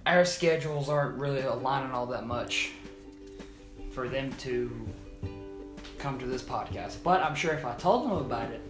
our 0.07 0.25
schedules 0.25 0.89
aren't 0.89 1.19
really 1.19 1.41
aligning 1.43 1.93
all 1.93 2.07
that 2.07 2.27
much 2.27 2.73
for 3.93 4.09
them 4.09 4.33
to 4.39 4.71
come 5.99 6.19
to 6.19 6.27
this 6.27 6.43
podcast. 6.43 6.97
But 7.03 7.23
I'm 7.23 7.35
sure 7.35 7.53
if 7.53 7.65
I 7.65 7.75
told 7.75 8.05
them 8.05 8.13
about 8.13 8.51
it, 8.51 8.61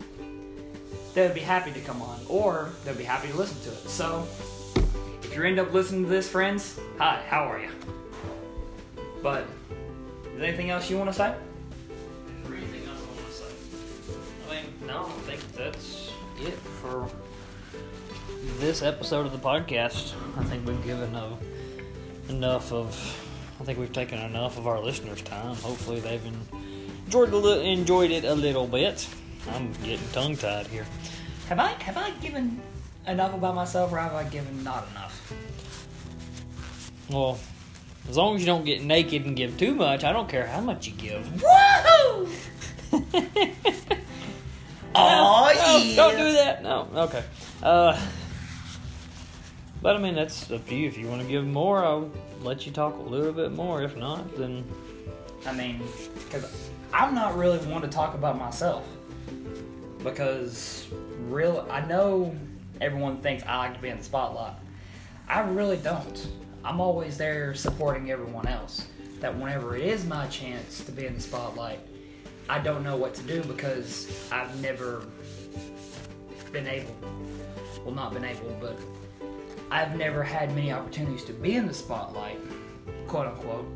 they 1.14 1.22
would 1.22 1.34
be 1.34 1.40
happy 1.40 1.72
to 1.72 1.80
come 1.80 2.02
on, 2.02 2.20
or 2.28 2.70
they'd 2.84 2.98
be 2.98 3.04
happy 3.04 3.28
to 3.28 3.36
listen 3.36 3.60
to 3.62 3.70
it. 3.70 3.88
So, 3.88 4.26
you 5.40 5.46
end 5.46 5.58
up 5.58 5.72
listening 5.72 6.04
to 6.04 6.10
this, 6.10 6.28
friends, 6.28 6.78
hi, 6.98 7.22
how 7.28 7.44
are 7.44 7.58
you? 7.58 7.70
But, 9.22 9.46
is 10.24 10.36
there 10.36 10.46
anything 10.46 10.68
else 10.68 10.90
you 10.90 10.98
want 10.98 11.08
to 11.08 11.14
say? 11.14 11.30
Is 11.30 12.48
there 12.48 12.56
anything 12.56 12.86
else 12.86 12.98
I 13.02 13.06
want 13.06 13.26
to 13.26 13.32
say? 13.32 13.44
I 14.50 14.54
mean, 14.54 14.86
no, 14.86 15.06
I 15.06 15.20
think 15.30 15.52
that's 15.52 16.12
it 16.40 16.54
for 16.82 17.08
this 18.58 18.82
episode 18.82 19.24
of 19.24 19.32
the 19.32 19.38
podcast. 19.38 20.12
I 20.36 20.44
think 20.44 20.66
we've 20.66 20.84
given 20.84 21.14
a, 21.14 21.38
enough 22.28 22.72
of. 22.72 22.88
I 23.60 23.64
think 23.64 23.78
we've 23.78 23.92
taken 23.92 24.18
enough 24.18 24.58
of 24.58 24.66
our 24.66 24.80
listeners' 24.80 25.22
time. 25.22 25.54
Hopefully, 25.56 26.00
they've 26.00 26.22
enjoyed 27.06 27.32
li- 27.32 27.72
enjoyed 27.72 28.10
it 28.10 28.24
a 28.24 28.34
little 28.34 28.66
bit. 28.66 29.06
I'm 29.50 29.72
getting 29.84 30.06
tongue 30.12 30.36
tied 30.36 30.66
here. 30.66 30.86
Have 31.48 31.58
I 31.58 31.68
have 31.68 31.96
I 31.96 32.10
given 32.22 32.60
enough 33.06 33.34
about 33.34 33.54
myself, 33.54 33.92
or 33.92 33.98
have 33.98 34.14
I 34.14 34.24
given 34.24 34.62
not 34.62 34.88
enough? 34.90 35.32
Well, 37.10 37.38
as 38.08 38.16
long 38.16 38.36
as 38.36 38.40
you 38.40 38.46
don't 38.46 38.64
get 38.64 38.82
naked 38.82 39.24
and 39.24 39.36
give 39.36 39.58
too 39.58 39.74
much, 39.74 40.04
I 40.04 40.12
don't 40.12 40.28
care 40.28 40.46
how 40.46 40.60
much 40.60 40.86
you 40.86 40.92
give. 40.94 41.24
Woohoo! 41.36 42.28
Oh 44.92 45.52
No, 45.54 45.78
yeah! 45.78 45.96
Don't 45.96 46.16
do 46.16 46.32
that. 46.32 46.62
No. 46.62 46.88
Okay. 46.94 47.22
Uh, 47.62 48.00
but 49.82 49.96
I 49.96 49.98
mean, 49.98 50.14
that's 50.14 50.50
up 50.50 50.66
to 50.68 50.74
you. 50.74 50.88
If 50.88 50.98
you 50.98 51.06
want 51.06 51.22
to 51.22 51.28
give 51.28 51.46
more, 51.46 51.84
I'll 51.84 52.10
let 52.42 52.66
you 52.66 52.72
talk 52.72 52.94
a 52.98 53.02
little 53.02 53.32
bit 53.32 53.52
more. 53.52 53.82
If 53.82 53.96
not, 53.96 54.36
then 54.36 54.64
I 55.46 55.52
mean, 55.52 55.80
because 56.24 56.70
I'm 56.92 57.14
not 57.14 57.36
really 57.36 57.58
one 57.58 57.82
to 57.82 57.88
talk 57.88 58.14
about 58.14 58.38
myself. 58.38 58.86
Because 60.02 60.88
real, 61.28 61.66
I 61.70 61.82
know 61.86 62.34
everyone 62.80 63.18
thinks 63.18 63.44
I 63.44 63.56
like 63.58 63.74
to 63.74 63.80
be 63.80 63.88
in 63.88 63.98
the 63.98 64.04
spotlight. 64.04 64.54
I 65.28 65.40
really 65.40 65.76
don't. 65.76 66.28
I'm 66.64 66.80
always 66.80 67.16
there 67.16 67.54
supporting 67.54 68.10
everyone 68.10 68.46
else. 68.46 68.86
That 69.20 69.36
whenever 69.36 69.76
it 69.76 69.82
is 69.82 70.06
my 70.06 70.26
chance 70.28 70.82
to 70.84 70.92
be 70.92 71.06
in 71.06 71.14
the 71.14 71.20
spotlight, 71.20 71.80
I 72.48 72.58
don't 72.58 72.82
know 72.82 72.96
what 72.96 73.14
to 73.14 73.22
do 73.22 73.42
because 73.44 74.28
I've 74.32 74.60
never 74.60 75.04
been 76.52 76.66
able. 76.66 76.96
Well, 77.84 77.94
not 77.94 78.12
been 78.12 78.24
able, 78.24 78.56
but 78.60 78.78
I've 79.70 79.96
never 79.96 80.22
had 80.22 80.54
many 80.54 80.72
opportunities 80.72 81.24
to 81.24 81.32
be 81.32 81.54
in 81.54 81.66
the 81.66 81.74
spotlight, 81.74 82.38
quote 83.06 83.28
unquote, 83.28 83.66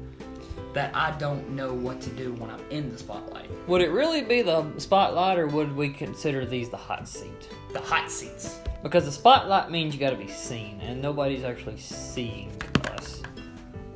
that 0.73 0.95
I 0.95 1.13
don't 1.19 1.51
know 1.51 1.73
what 1.73 2.01
to 2.03 2.11
do 2.11 2.33
when 2.35 2.51
I'm 2.51 2.65
in 2.71 2.91
the 2.91 2.99
spotlight. 2.99 3.49
would 3.69 3.81
it 3.81 3.91
really 3.91 4.23
be 4.23 4.43
the 4.43 4.67
spotlight, 4.79 5.39
or 5.39 5.47
would 5.47 5.75
we 5.77 5.89
consider 5.89 6.45
these 6.45 6.69
the 6.69 6.77
hot 6.77 7.07
seat? 7.07 7.49
The 7.73 7.81
hot 7.81 8.11
seats. 8.11 8.59
Because 8.85 9.05
the 9.07 9.13
spotlight 9.13 9.71
means 9.71 9.95
you 9.95 10.01
got 10.01 10.11
to 10.11 10.17
be 10.17 10.29
seen, 10.29 10.79
and 10.83 11.01
nobody's 11.01 11.43
actually 11.43 11.79
seeing 11.79 12.53
us 12.93 13.23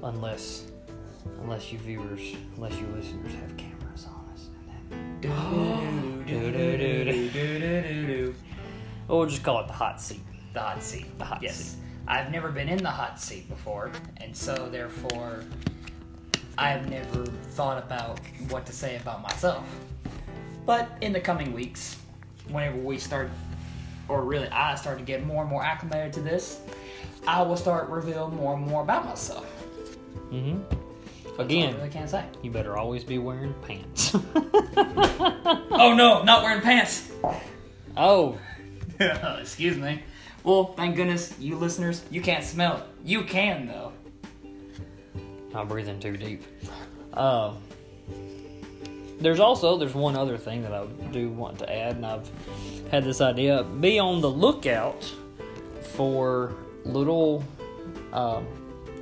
unless 0.02 0.64
unless 1.42 1.70
you 1.70 1.78
viewers, 1.78 2.34
unless 2.56 2.72
you 2.80 2.86
listeners 2.96 3.34
have 3.34 3.54
cameras 3.58 4.06
on 4.06 4.30
us. 4.32 4.48
And 5.22 5.22
then, 5.22 6.24
or 9.08 9.18
we'll 9.18 9.28
just 9.28 9.42
call 9.42 9.60
it 9.60 9.66
the 9.66 9.74
hot 9.74 10.00
seat. 10.00 10.22
The 10.54 10.60
hot 10.60 10.82
seat. 10.82 11.18
The 11.18 11.24
hot 11.26 11.42
yes. 11.42 11.56
seat. 11.56 11.76
I've 12.06 12.30
never 12.30 12.50
been 12.50 12.70
in 12.70 12.82
the 12.82 12.90
hot 12.90 13.20
seat 13.20 13.46
before, 13.50 13.92
and 14.16 14.34
so 14.34 14.70
therefore, 14.70 15.44
I've 16.56 16.88
never 16.88 17.26
thought 17.26 17.76
about 17.76 18.20
what 18.48 18.64
to 18.64 18.72
say 18.72 18.96
about 18.96 19.20
myself. 19.20 19.68
But 20.64 20.88
in 21.02 21.12
the 21.12 21.20
coming 21.20 21.52
weeks, 21.52 21.98
whenever 22.48 22.78
we 22.78 22.96
start, 22.96 23.28
or 24.08 24.22
really 24.24 24.48
I 24.48 24.74
start 24.74 24.98
to 24.98 25.04
get 25.04 25.24
more 25.26 25.42
and 25.42 25.50
more 25.50 25.62
acclimated 25.62 26.12
to 26.14 26.20
this, 26.20 26.60
I 27.26 27.42
will 27.42 27.56
start 27.56 27.88
revealing 27.88 28.34
more 28.36 28.54
and 28.54 28.66
more 28.66 28.82
about 28.82 29.04
myself. 29.04 29.46
Mm-hmm. 30.32 30.62
All 31.38 31.44
I 31.44 31.70
really 31.76 31.88
can't 31.88 32.10
say. 32.10 32.24
you 32.42 32.50
better 32.50 32.76
always 32.76 33.04
be 33.04 33.18
wearing 33.18 33.54
pants. 33.62 34.14
Oh 35.80 35.94
no, 35.94 36.22
not 36.24 36.42
wearing 36.42 36.60
pants. 36.60 37.10
oh, 37.96 38.36
Excuse 39.00 39.76
me. 39.76 40.02
Well, 40.42 40.74
thank 40.76 40.96
goodness 40.96 41.34
you 41.38 41.56
listeners, 41.56 42.04
you 42.10 42.20
can't 42.20 42.42
smell 42.42 42.78
it. 42.78 42.82
You 43.04 43.22
can 43.22 43.66
though. 43.68 43.92
I'm 45.54 45.68
breathing 45.68 46.00
too 46.00 46.16
deep. 46.16 46.42
Uh, 47.14 47.54
there's 49.20 49.40
also 49.40 49.76
there's 49.76 49.94
one 49.94 50.16
other 50.16 50.36
thing 50.38 50.62
that 50.62 50.72
I 50.72 50.86
do 51.12 51.30
want 51.30 51.58
to 51.60 51.72
add, 51.72 51.96
and 51.96 52.06
I've 52.06 52.30
had 52.90 53.04
this 53.04 53.20
idea: 53.20 53.64
be 53.64 53.98
on 53.98 54.20
the 54.20 54.30
lookout 54.30 55.04
for 55.94 56.54
little 56.84 57.44
uh, 58.12 58.42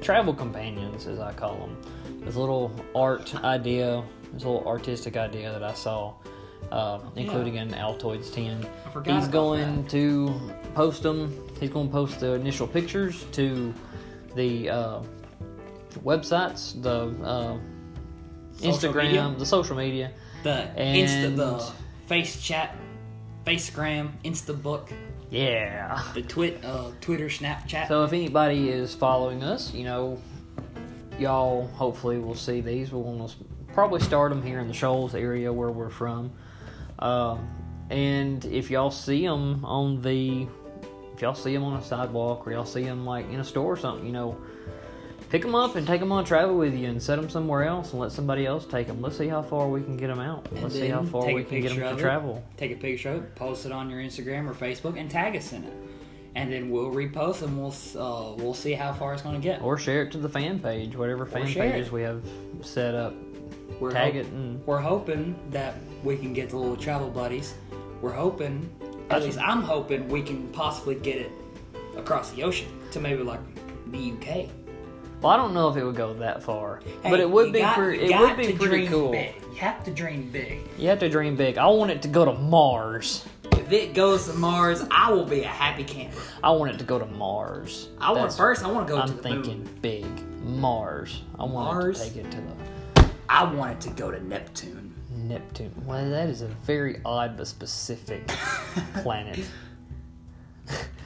travel 0.00 0.34
companions, 0.34 1.06
as 1.06 1.18
I 1.18 1.32
call 1.32 1.56
them. 1.56 1.76
This 2.20 2.36
little 2.36 2.72
art 2.94 3.34
idea, 3.44 4.02
this 4.32 4.44
little 4.44 4.66
artistic 4.66 5.16
idea 5.16 5.52
that 5.52 5.62
I 5.62 5.74
saw, 5.74 6.14
uh, 6.72 7.00
including 7.14 7.56
in 7.56 7.70
Altoids 7.70 8.32
10. 8.32 8.66
He's 9.04 9.28
going 9.28 9.82
that. 9.82 9.90
to 9.90 10.52
post 10.74 11.02
them. 11.02 11.36
He's 11.60 11.70
going 11.70 11.88
to 11.88 11.92
post 11.92 12.20
the 12.20 12.32
initial 12.32 12.66
pictures 12.66 13.24
to 13.32 13.72
the 14.34 14.70
uh, 14.70 15.02
websites, 16.04 16.80
the 16.82 17.08
uh, 17.24 17.58
Social 18.56 18.92
Instagram, 18.92 19.02
media? 19.04 19.34
the 19.38 19.46
social 19.46 19.76
media. 19.76 20.10
The 20.42 20.68
And- 20.76 21.08
Insta, 21.08 21.36
the 21.36 21.72
Face 22.06 22.40
Chat, 22.40 22.76
Facegram, 23.46 24.10
Instabook, 24.24 24.92
Yeah. 25.30 26.00
the 26.14 26.22
Twit, 26.22 26.64
uh, 26.64 26.90
Twitter, 27.00 27.26
Snapchat. 27.26 27.88
So 27.88 28.04
if 28.04 28.12
anybody 28.12 28.68
is 28.68 28.94
following 28.94 29.42
us, 29.42 29.72
you 29.74 29.84
know, 29.84 30.18
y'all 31.18 31.66
hopefully 31.74 32.18
will 32.18 32.34
see 32.34 32.60
these. 32.60 32.92
We're 32.92 33.02
going 33.02 33.26
to 33.28 33.34
probably 33.72 34.00
start 34.00 34.30
them 34.30 34.42
here 34.42 34.58
in 34.60 34.68
the 34.68 34.74
Shoals 34.74 35.14
area 35.14 35.52
where 35.52 35.70
we're 35.70 35.90
from. 35.90 36.30
Um, 36.98 37.46
and 37.90 38.44
if 38.46 38.70
y'all 38.70 38.90
see 38.90 39.26
them 39.26 39.64
on 39.64 40.00
the, 40.02 40.46
if 41.14 41.22
y'all 41.22 41.34
see 41.34 41.52
them 41.54 41.64
on 41.64 41.76
a 41.78 41.82
sidewalk 41.84 42.46
or 42.46 42.52
y'all 42.52 42.64
see 42.64 42.82
them 42.84 43.04
like 43.06 43.28
in 43.30 43.40
a 43.40 43.44
store 43.44 43.72
or 43.72 43.76
something, 43.76 44.06
you 44.06 44.12
know, 44.12 44.36
pick 45.30 45.42
them 45.42 45.54
up 45.54 45.76
and 45.76 45.86
take 45.86 46.00
them 46.00 46.12
on 46.12 46.24
travel 46.24 46.56
with 46.56 46.74
you 46.74 46.88
and 46.88 47.02
set 47.02 47.16
them 47.16 47.28
somewhere 47.28 47.64
else 47.64 47.92
and 47.92 48.00
let 48.00 48.12
somebody 48.12 48.46
else 48.46 48.66
take 48.66 48.86
them. 48.86 49.00
Let's 49.00 49.18
see 49.18 49.28
how 49.28 49.42
far 49.42 49.68
we 49.68 49.82
can 49.82 49.96
get 49.96 50.08
them 50.08 50.20
out. 50.20 50.46
Let's 50.62 50.74
see 50.74 50.88
how 50.88 51.02
far 51.04 51.32
we 51.32 51.44
can 51.44 51.60
get 51.60 51.70
them 51.70 51.80
to 51.80 51.92
it. 51.92 51.98
travel. 51.98 52.44
Take 52.56 52.72
a 52.72 52.76
picture 52.76 53.10
of 53.10 53.24
it, 53.24 53.34
post 53.34 53.66
it 53.66 53.72
on 53.72 53.90
your 53.90 54.00
Instagram 54.00 54.48
or 54.48 54.54
Facebook, 54.54 54.98
and 54.98 55.10
tag 55.10 55.36
us 55.36 55.52
in 55.52 55.64
it. 55.64 55.72
And 56.34 56.52
then 56.52 56.70
we'll 56.70 56.92
repost 56.92 57.42
and 57.42 57.58
we'll 57.58 57.74
uh, 58.00 58.34
we'll 58.34 58.54
see 58.54 58.72
how 58.72 58.92
far 58.92 59.14
it's 59.14 59.22
going 59.22 59.34
to 59.34 59.40
get. 59.40 59.62
Or 59.62 59.78
share 59.78 60.02
it 60.02 60.12
to 60.12 60.18
the 60.18 60.28
fan 60.28 60.60
page, 60.60 60.94
whatever 60.94 61.24
fan 61.24 61.46
pages 61.46 61.86
it. 61.86 61.92
we 61.92 62.02
have 62.02 62.22
set 62.60 62.94
up. 62.94 63.14
We're 63.80 63.90
Tag 63.90 64.16
it 64.16 64.26
and 64.26 64.64
We're 64.66 64.80
hoping 64.80 65.38
that 65.50 65.74
we 66.04 66.16
can 66.16 66.32
get 66.32 66.50
the 66.50 66.56
little 66.56 66.76
travel 66.76 67.10
buddies. 67.10 67.54
We're 68.00 68.12
hoping, 68.12 68.70
at 69.10 69.22
least 69.22 69.38
I'm 69.38 69.62
hoping, 69.62 70.08
we 70.08 70.22
can 70.22 70.48
possibly 70.48 70.94
get 70.94 71.16
it 71.16 71.32
across 71.96 72.30
the 72.32 72.42
ocean 72.42 72.68
to 72.92 73.00
maybe 73.00 73.22
like 73.22 73.40
the 73.90 74.12
UK. 74.12 74.50
Well, 75.20 75.32
I 75.32 75.36
don't 75.36 75.54
know 75.54 75.68
if 75.68 75.76
it 75.76 75.84
would 75.84 75.96
go 75.96 76.12
that 76.14 76.42
far, 76.42 76.80
Hey, 77.02 77.10
but 77.10 77.20
it 77.20 77.28
would 77.30 77.52
be 77.52 77.60
got- 77.60 77.74
pretty. 77.76 78.04
It 78.12 78.18
would 78.20 78.36
be 78.36 78.52
pretty 78.52 78.86
cool. 78.86 79.12
Big. 79.12 79.34
You 79.50 79.56
have 79.56 79.82
to 79.84 79.90
dream 79.90 80.30
big. 80.30 80.60
You 80.78 80.88
have 80.90 80.98
to 81.00 81.08
dream 81.08 81.36
big. 81.36 81.56
I 81.58 81.66
want 81.68 81.90
it 81.90 82.02
to 82.02 82.08
go 82.08 82.24
to 82.26 82.32
Mars. 82.34 83.24
If 83.52 83.72
it 83.72 83.94
goes 83.94 84.26
to 84.28 84.34
Mars, 84.34 84.84
I 84.90 85.10
will 85.10 85.24
be 85.24 85.40
a 85.42 85.46
happy 85.48 85.82
camper. 85.84 86.20
I 86.44 86.50
want 86.50 86.72
it 86.72 86.78
to 86.78 86.84
go 86.84 86.98
to 86.98 87.06
Mars. 87.06 87.88
I 87.98 88.08
want 88.08 88.16
That's- 88.16 88.36
first. 88.36 88.64
I 88.64 88.70
want 88.70 88.86
to 88.86 88.92
go 88.94 89.00
I'm 89.00 89.08
to 89.08 89.14
the 89.14 89.22
thinking 89.22 89.64
moon. 89.64 89.78
big. 89.80 90.06
Mars. 90.44 91.22
I 91.38 91.42
want 91.44 91.54
Mars? 91.74 92.00
it 92.00 92.04
to 92.10 92.14
take 92.14 92.24
it 92.26 92.30
to 92.32 92.36
the 92.36 93.10
I 93.28 93.42
want 93.52 93.72
it 93.72 93.80
to 93.88 93.90
go 93.96 94.10
to 94.12 94.22
Neptune. 94.24 94.94
Neptune. 95.10 95.72
Well, 95.86 96.08
that 96.10 96.28
is 96.28 96.42
a 96.42 96.46
very 96.46 97.00
odd 97.04 97.36
but 97.36 97.48
specific 97.48 98.26
planet. 99.02 99.40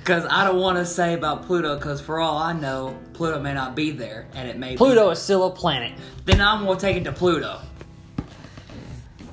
Because 0.01 0.25
I 0.31 0.45
don't 0.45 0.59
want 0.59 0.79
to 0.79 0.87
say 0.87 1.15
about 1.15 1.47
Pluto. 1.47 1.77
Because 1.77 2.01
for 2.01 2.19
all 2.19 2.39
I 2.39 2.53
know, 2.53 2.99
Pluto 3.13 3.41
may 3.41 3.55
not 3.55 3.77
be 3.77 3.91
there, 3.91 4.27
and 4.35 4.49
it 4.49 4.59
may. 4.59 4.77
Pluto 4.77 5.11
is 5.11 5.21
still 5.21 5.47
a 5.47 5.51
planet. 5.51 5.93
Then 6.25 6.41
I'm 6.41 6.65
gonna 6.65 6.81
take 6.81 6.97
it 6.97 7.05
to 7.05 7.13
Pluto. 7.13 7.61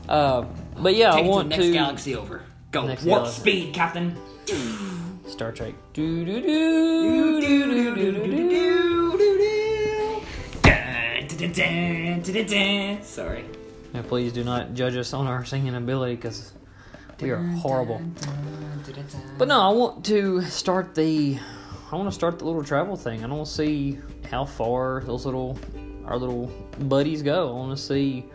Uh, 0.08 0.46
but 0.78 0.96
yeah, 0.96 1.12
Take 1.12 1.26
I 1.26 1.28
it 1.28 1.44
to 1.44 1.50
next 1.50 1.66
to 1.66 1.74
galaxy 1.74 2.16
over. 2.16 2.44
Go 2.72 2.88
Next 2.88 3.04
warp 3.04 3.24
galaxy. 3.24 3.42
speed, 3.42 3.74
Captain. 3.74 4.16
Star 5.28 5.52
Trek. 5.52 5.74
Do 5.94 6.24
do 6.26 6.42
do 6.42 7.42
do 7.42 7.42
do 7.42 7.96
do 7.96 8.12
do 8.12 8.32
do. 8.32 8.38
Sorry. 13.04 13.46
And 13.94 14.08
please 14.08 14.34
do 14.34 14.44
not 14.44 14.74
judge 14.74 14.96
us 14.96 15.14
on 15.14 15.28
our 15.28 15.46
singing 15.46 15.76
ability 15.76 16.16
because 16.16 16.54
we 17.22 17.32
are 17.32 17.42
horrible. 17.42 18.02
But 19.38 19.48
no, 19.48 19.60
I 19.60 19.70
want 19.70 20.06
to 20.06 20.42
start 20.44 20.96
the. 20.96 21.38
I 21.92 21.96
want 21.96 22.10
to 22.10 22.16
start 22.16 22.40
the 22.40 22.46
little 22.46 22.64
travel 22.64 22.96
thing. 22.96 23.24
I 23.24 23.28
want 23.28 23.48
to 23.48 23.52
see 23.54 24.00
how 24.30 24.46
far 24.46 25.02
those 25.06 25.26
little 25.26 25.58
our 26.06 26.18
little 26.18 26.48
buddies 26.88 27.22
go. 27.22 27.50
I 27.50 27.52
want 27.52 27.78
to 27.78 27.84
see. 27.84 28.26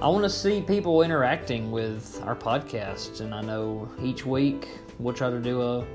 I 0.00 0.08
want 0.08 0.24
to 0.24 0.30
see 0.30 0.60
people 0.60 1.02
interacting 1.02 1.70
with 1.70 2.20
our 2.24 2.34
podcast, 2.34 3.20
and 3.20 3.34
I 3.34 3.42
know 3.42 3.88
each 4.02 4.26
week 4.26 4.68
we'll 4.98 5.14
try 5.14 5.30
to 5.30 5.40
do 5.40 5.62
a 5.62 5.86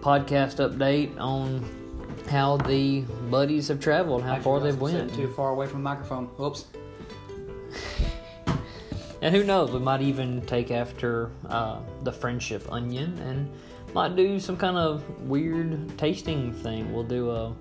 podcast 0.00 0.56
update 0.56 1.18
on 1.18 1.64
how 2.28 2.56
the 2.58 3.00
buddies 3.30 3.68
have 3.68 3.80
traveled, 3.80 4.22
how 4.22 4.38
far 4.40 4.60
they've 4.60 4.78
went. 4.78 5.14
Too 5.14 5.28
far 5.28 5.50
away 5.50 5.66
from 5.66 5.82
the 5.82 5.84
microphone. 5.84 6.26
Whoops. 6.36 6.66
And 9.22 9.34
who 9.34 9.44
knows, 9.44 9.70
we 9.70 9.78
might 9.78 10.02
even 10.02 10.42
take 10.42 10.70
after 10.70 11.30
uh, 11.48 11.78
the 12.02 12.12
friendship 12.12 12.70
onion 12.70 13.16
and 13.20 13.48
might 13.94 14.16
do 14.16 14.38
some 14.40 14.56
kind 14.56 14.76
of 14.76 15.02
weird 15.20 15.96
tasting 15.96 16.52
thing. 16.52 16.92
We'll 16.92 17.04
do 17.04 17.30
a 17.30 17.54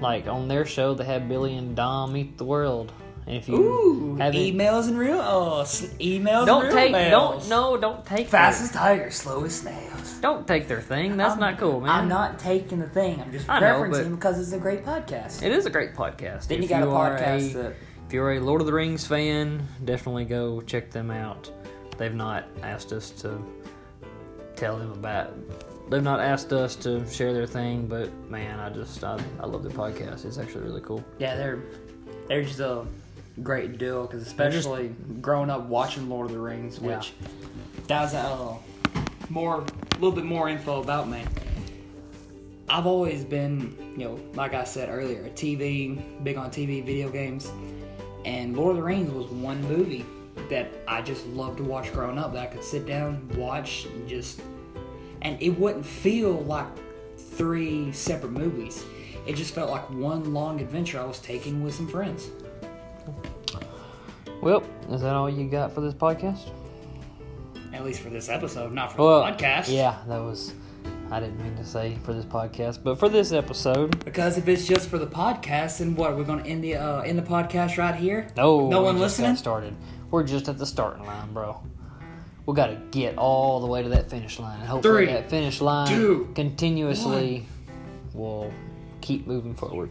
like 0.00 0.26
on 0.26 0.48
their 0.48 0.64
show 0.64 0.94
they 0.94 1.04
have 1.04 1.28
Billy 1.28 1.56
and 1.56 1.76
Dom 1.76 2.16
eat 2.16 2.38
the 2.38 2.44
world. 2.44 2.92
And 3.26 3.36
if 3.36 3.48
you 3.48 3.56
Ooh, 3.56 4.16
haven't, 4.16 4.38
emails 4.40 4.88
and 4.88 4.98
real. 4.98 5.18
Oh, 5.20 5.62
emails. 5.64 6.46
don't 6.46 6.70
take 6.72 6.92
don't 6.92 7.46
no 7.48 7.76
don't 7.76 8.04
take 8.04 8.28
Fast 8.28 8.58
their, 8.60 8.66
as 8.68 8.72
tigers, 8.72 9.14
slow 9.16 9.44
as 9.44 9.60
snails. 9.60 10.18
don't 10.20 10.46
take 10.46 10.68
their 10.68 10.80
thing. 10.82 11.16
That's 11.16 11.32
I'm- 11.32 11.40
not 11.40 11.58
cool, 11.58 11.80
man. 11.80 11.90
I'm 11.90 12.08
not 12.08 12.38
taking 12.38 12.80
the 12.80 12.88
thing. 12.88 13.20
I'm 13.20 13.32
just 13.32 13.48
I 13.48 13.60
referencing 13.62 13.90
but- 14.10 14.14
because 14.16 14.38
it's 14.40 14.52
a 14.52 14.58
great 14.58 14.84
podcast. 14.84 15.42
It 15.42 15.52
is 15.52 15.64
a 15.66 15.70
great 15.70 15.94
podcast. 15.94 16.48
then 16.48 16.58
you 16.58 16.64
If 16.64 16.70
got 16.70 16.82
a 16.82 16.86
podcast 16.86 17.50
a- 17.50 17.54
that 17.54 17.74
you're 18.14 18.34
a 18.34 18.40
Lord 18.40 18.60
of 18.60 18.68
the 18.68 18.72
Rings 18.72 19.04
fan, 19.04 19.66
definitely 19.84 20.24
go 20.24 20.60
check 20.60 20.92
them 20.92 21.10
out. 21.10 21.50
They've 21.98 22.14
not 22.14 22.44
asked 22.62 22.92
us 22.92 23.10
to 23.10 23.44
tell 24.54 24.78
them 24.78 24.92
about. 24.92 25.34
They've 25.90 26.00
not 26.02 26.20
asked 26.20 26.52
us 26.52 26.76
to 26.76 27.04
share 27.10 27.32
their 27.32 27.46
thing, 27.46 27.88
but 27.88 28.08
man, 28.30 28.60
I 28.60 28.70
just 28.70 29.02
I, 29.02 29.18
I 29.40 29.46
love 29.46 29.64
their 29.64 29.72
podcast. 29.72 30.24
It's 30.24 30.38
actually 30.38 30.62
really 30.62 30.80
cool. 30.80 31.04
Yeah, 31.18 31.34
they're 31.34 31.58
they're 32.28 32.44
just 32.44 32.60
a 32.60 32.86
great 33.42 33.78
duo 33.78 34.06
because 34.06 34.22
especially 34.22 34.94
growing 35.20 35.50
up 35.50 35.64
watching 35.66 36.08
Lord 36.08 36.26
of 36.26 36.32
the 36.32 36.38
Rings, 36.38 36.78
Yeah. 36.80 36.98
which 36.98 37.14
that 37.88 38.00
was 38.00 38.14
uh, 38.14 38.54
more 39.28 39.56
a 39.62 39.94
little 39.94 40.12
bit 40.12 40.24
more 40.24 40.48
info 40.48 40.80
about 40.80 41.08
me. 41.08 41.24
I've 42.68 42.86
always 42.86 43.24
been, 43.24 43.76
you 43.98 44.04
know, 44.04 44.20
like 44.34 44.54
I 44.54 44.62
said 44.64 44.88
earlier, 44.88 45.24
a 45.26 45.30
TV 45.30 46.22
big 46.22 46.36
on 46.36 46.50
TV, 46.50 46.84
video 46.84 47.10
games, 47.10 47.50
and 48.24 48.56
Lord 48.56 48.72
of 48.72 48.76
the 48.76 48.82
Rings 48.82 49.10
was 49.12 49.26
one 49.26 49.60
movie 49.68 50.04
that 50.50 50.72
I 50.88 51.00
just 51.02 51.26
loved 51.28 51.58
to 51.58 51.64
watch 51.64 51.92
growing 51.92 52.18
up. 52.18 52.32
That 52.32 52.42
I 52.42 52.46
could 52.46 52.64
sit 52.64 52.86
down, 52.86 53.28
watch, 53.36 53.86
and 53.86 54.08
just, 54.08 54.42
and 55.22 55.40
it 55.42 55.50
wouldn't 55.50 55.86
feel 55.86 56.32
like 56.42 56.66
three 57.16 57.92
separate 57.92 58.32
movies. 58.32 58.84
It 59.26 59.36
just 59.36 59.54
felt 59.54 59.70
like 59.70 59.88
one 59.90 60.34
long 60.34 60.60
adventure 60.60 61.00
I 61.00 61.04
was 61.04 61.18
taking 61.18 61.62
with 61.62 61.74
some 61.74 61.88
friends. 61.88 62.28
Well, 64.42 64.62
is 64.90 65.00
that 65.00 65.14
all 65.14 65.30
you 65.30 65.48
got 65.48 65.72
for 65.72 65.80
this 65.80 65.94
podcast? 65.94 66.50
At 67.72 67.84
least 67.84 68.00
for 68.00 68.10
this 68.10 68.28
episode, 68.28 68.72
not 68.72 68.92
for 68.92 69.02
Well, 69.02 69.24
the 69.24 69.32
podcast. 69.32 69.72
yeah, 69.72 69.98
that 70.08 70.18
was. 70.18 70.52
I 71.14 71.20
didn't 71.20 71.40
mean 71.40 71.54
to 71.56 71.64
say 71.64 71.96
for 72.02 72.12
this 72.12 72.24
podcast, 72.24 72.82
but 72.82 72.98
for 72.98 73.08
this 73.08 73.30
episode, 73.30 74.04
Because 74.04 74.36
if 74.36 74.48
it's 74.48 74.66
just 74.66 74.88
for 74.88 74.98
the 74.98 75.06
podcast, 75.06 75.78
then 75.78 75.94
what? 75.94 76.16
We're 76.16 76.24
gonna 76.24 76.42
end 76.42 76.64
the 76.64 76.74
uh, 76.74 77.02
end 77.02 77.16
the 77.16 77.22
podcast 77.22 77.78
right 77.78 77.94
here. 77.94 78.26
no, 78.36 78.68
no 78.68 78.80
we 78.80 78.84
one 78.86 78.98
listening. 78.98 79.36
started. 79.36 79.76
We're 80.10 80.24
just 80.24 80.48
at 80.48 80.58
the 80.58 80.66
starting 80.66 81.06
line, 81.06 81.32
bro. 81.32 81.60
We 82.46 82.54
got 82.56 82.66
to 82.66 82.80
get 82.90 83.16
all 83.16 83.60
the 83.60 83.66
way 83.68 83.84
to 83.84 83.88
that 83.90 84.10
finish 84.10 84.40
line, 84.40 84.58
and 84.58 84.68
hopefully 84.68 85.06
Three, 85.06 85.12
that 85.14 85.30
finish 85.30 85.60
line 85.60 85.86
two, 85.88 86.32
continuously 86.34 87.46
will 88.12 88.52
keep 89.00 89.26
moving 89.28 89.54
forward. 89.54 89.90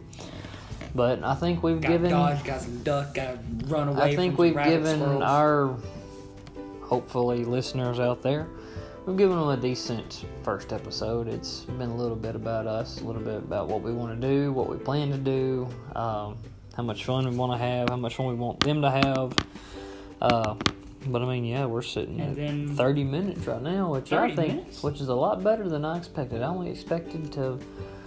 But 0.94 1.24
I 1.24 1.34
think 1.36 1.62
we've 1.62 1.80
Got 1.80 1.88
given. 1.90 2.10
dodge, 2.10 2.44
got 2.44 2.60
some 2.60 2.82
duck, 2.82 3.14
got 3.14 3.38
run 3.66 3.88
away. 3.88 4.02
I 4.12 4.14
think 4.16 4.38
we've 4.38 4.54
given 4.54 5.00
squirrels. 5.00 5.22
our 5.22 5.76
hopefully 6.82 7.44
listeners 7.44 7.98
out 7.98 8.22
there, 8.22 8.46
we've 9.06 9.16
given 9.16 9.36
them 9.38 9.48
a 9.48 9.56
decent 9.56 10.24
first 10.42 10.72
episode. 10.72 11.28
It's 11.28 11.60
been 11.60 11.90
a 11.90 11.96
little 11.96 12.16
bit 12.16 12.34
about 12.36 12.66
us, 12.66 13.00
a 13.00 13.04
little 13.04 13.22
bit 13.22 13.36
about 13.36 13.68
what 13.68 13.82
we 13.82 13.92
want 13.92 14.20
to 14.20 14.28
do, 14.28 14.52
what 14.52 14.68
we 14.68 14.76
plan 14.76 15.10
to 15.10 15.18
do, 15.18 15.68
um, 15.96 16.36
how 16.76 16.82
much 16.82 17.04
fun 17.04 17.28
we 17.28 17.36
want 17.36 17.52
to 17.52 17.58
have, 17.58 17.88
how 17.90 17.96
much 17.96 18.14
fun 18.16 18.26
we 18.26 18.34
want 18.34 18.60
them 18.60 18.82
to 18.82 18.90
have. 18.90 19.32
Uh, 20.20 20.54
but 21.06 21.20
I 21.22 21.26
mean, 21.26 21.44
yeah, 21.44 21.66
we're 21.66 21.82
sitting 21.82 22.20
And 22.20 22.30
at 22.30 22.36
then- 22.36 22.68
30 22.76 23.04
minutes 23.04 23.46
right 23.46 23.60
now, 23.62 23.92
which 23.92 24.12
I 24.12 24.34
think, 24.34 24.54
minutes? 24.56 24.82
which 24.82 25.00
is 25.00 25.08
a 25.08 25.14
lot 25.14 25.42
better 25.44 25.68
than 25.68 25.84
I 25.84 25.98
expected. 25.98 26.42
I 26.42 26.46
only 26.46 26.70
expected 26.70 27.30
to 27.32 27.58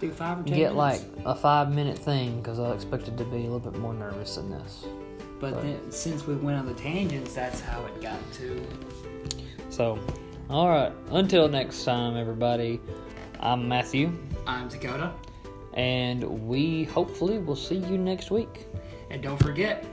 do 0.01 0.11
five 0.11 0.39
or 0.39 0.43
ten 0.43 0.55
get 0.55 0.73
minutes. 0.75 0.75
like 0.75 1.25
a 1.25 1.35
five 1.35 1.71
minute 1.73 1.97
thing 1.97 2.37
because 2.41 2.59
I 2.59 2.71
expected 2.71 3.17
to 3.19 3.23
be 3.25 3.37
a 3.37 3.49
little 3.49 3.59
bit 3.59 3.77
more 3.79 3.93
nervous 3.93 4.35
than 4.35 4.49
this. 4.49 4.85
But 5.39 5.61
then, 5.61 5.91
since 5.91 6.25
we 6.25 6.33
went 6.35 6.57
on 6.57 6.65
the 6.65 6.73
tangents, 6.73 7.35
that's 7.35 7.61
how 7.61 7.85
it 7.85 8.01
got 8.01 8.17
to. 8.33 8.65
So, 9.69 9.99
all 10.49 10.67
right. 10.69 10.91
Until 11.11 11.47
next 11.49 11.83
time, 11.83 12.15
everybody. 12.15 12.79
I'm 13.39 13.67
Matthew, 13.67 14.11
I'm 14.47 14.67
Dakota, 14.67 15.11
and 15.73 16.23
we 16.47 16.85
hopefully 16.85 17.37
will 17.37 17.55
see 17.55 17.75
you 17.77 17.97
next 17.97 18.31
week. 18.31 18.65
and 19.11 19.21
don't 19.21 19.37
forget, 19.37 19.85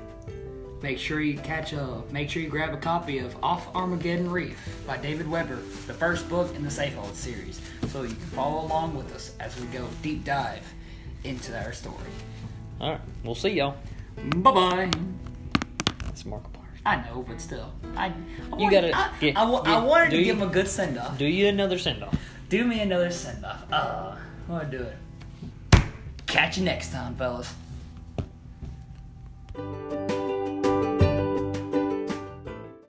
make 0.80 0.98
sure 0.98 1.20
you 1.20 1.36
catch 1.38 1.72
a, 1.74 2.02
make 2.10 2.30
sure 2.30 2.40
you 2.40 2.48
grab 2.48 2.72
a 2.72 2.78
copy 2.78 3.18
of 3.18 3.36
Off 3.44 3.68
Armageddon 3.74 4.30
Reef 4.30 4.58
by 4.86 4.96
David 4.96 5.28
Weber, 5.28 5.56
the 5.86 5.92
first 5.92 6.26
book 6.28 6.54
in 6.56 6.62
the 6.62 6.70
Safehold 6.70 7.14
series, 7.14 7.60
so 7.88 8.02
you 8.02 8.08
can 8.08 8.16
follow 8.16 8.64
along 8.64 8.96
with 8.96 9.14
us 9.14 9.34
as 9.40 9.58
we 9.60 9.66
go 9.66 9.86
deep 10.02 10.24
dive 10.24 10.64
into 11.24 11.54
our 11.62 11.72
story. 11.72 11.96
All 12.80 12.92
right. 12.92 13.00
We'll 13.24 13.34
see 13.34 13.50
y'all. 13.50 13.76
Bye 14.36 14.50
bye. 14.52 14.90
That's 16.04 16.22
Markiplier. 16.22 16.53
I 16.86 16.96
know, 16.96 17.24
but 17.26 17.40
still, 17.40 17.72
I, 17.96 18.06
I 18.06 18.08
you 18.08 18.14
wanted, 18.50 18.92
gotta. 18.92 18.96
I, 18.96 19.32
I, 19.36 19.42
I, 19.42 19.80
I 19.80 19.84
wanted 19.84 20.10
to 20.10 20.18
you, 20.18 20.24
give 20.24 20.36
him 20.36 20.48
a 20.48 20.52
good 20.52 20.68
send 20.68 20.98
off. 20.98 21.16
Do 21.16 21.24
you 21.24 21.48
another 21.48 21.78
send 21.78 22.02
off? 22.04 22.14
Do 22.50 22.64
me 22.64 22.80
another 22.80 23.10
send 23.10 23.44
off. 23.44 23.64
Uh, 23.72 24.16
I'm 24.48 24.58
gonna 24.58 24.70
do 24.70 24.82
it. 24.82 25.82
Catch 26.26 26.58
you 26.58 26.64
next 26.64 26.92
time, 26.92 27.14
fellas. 27.16 27.54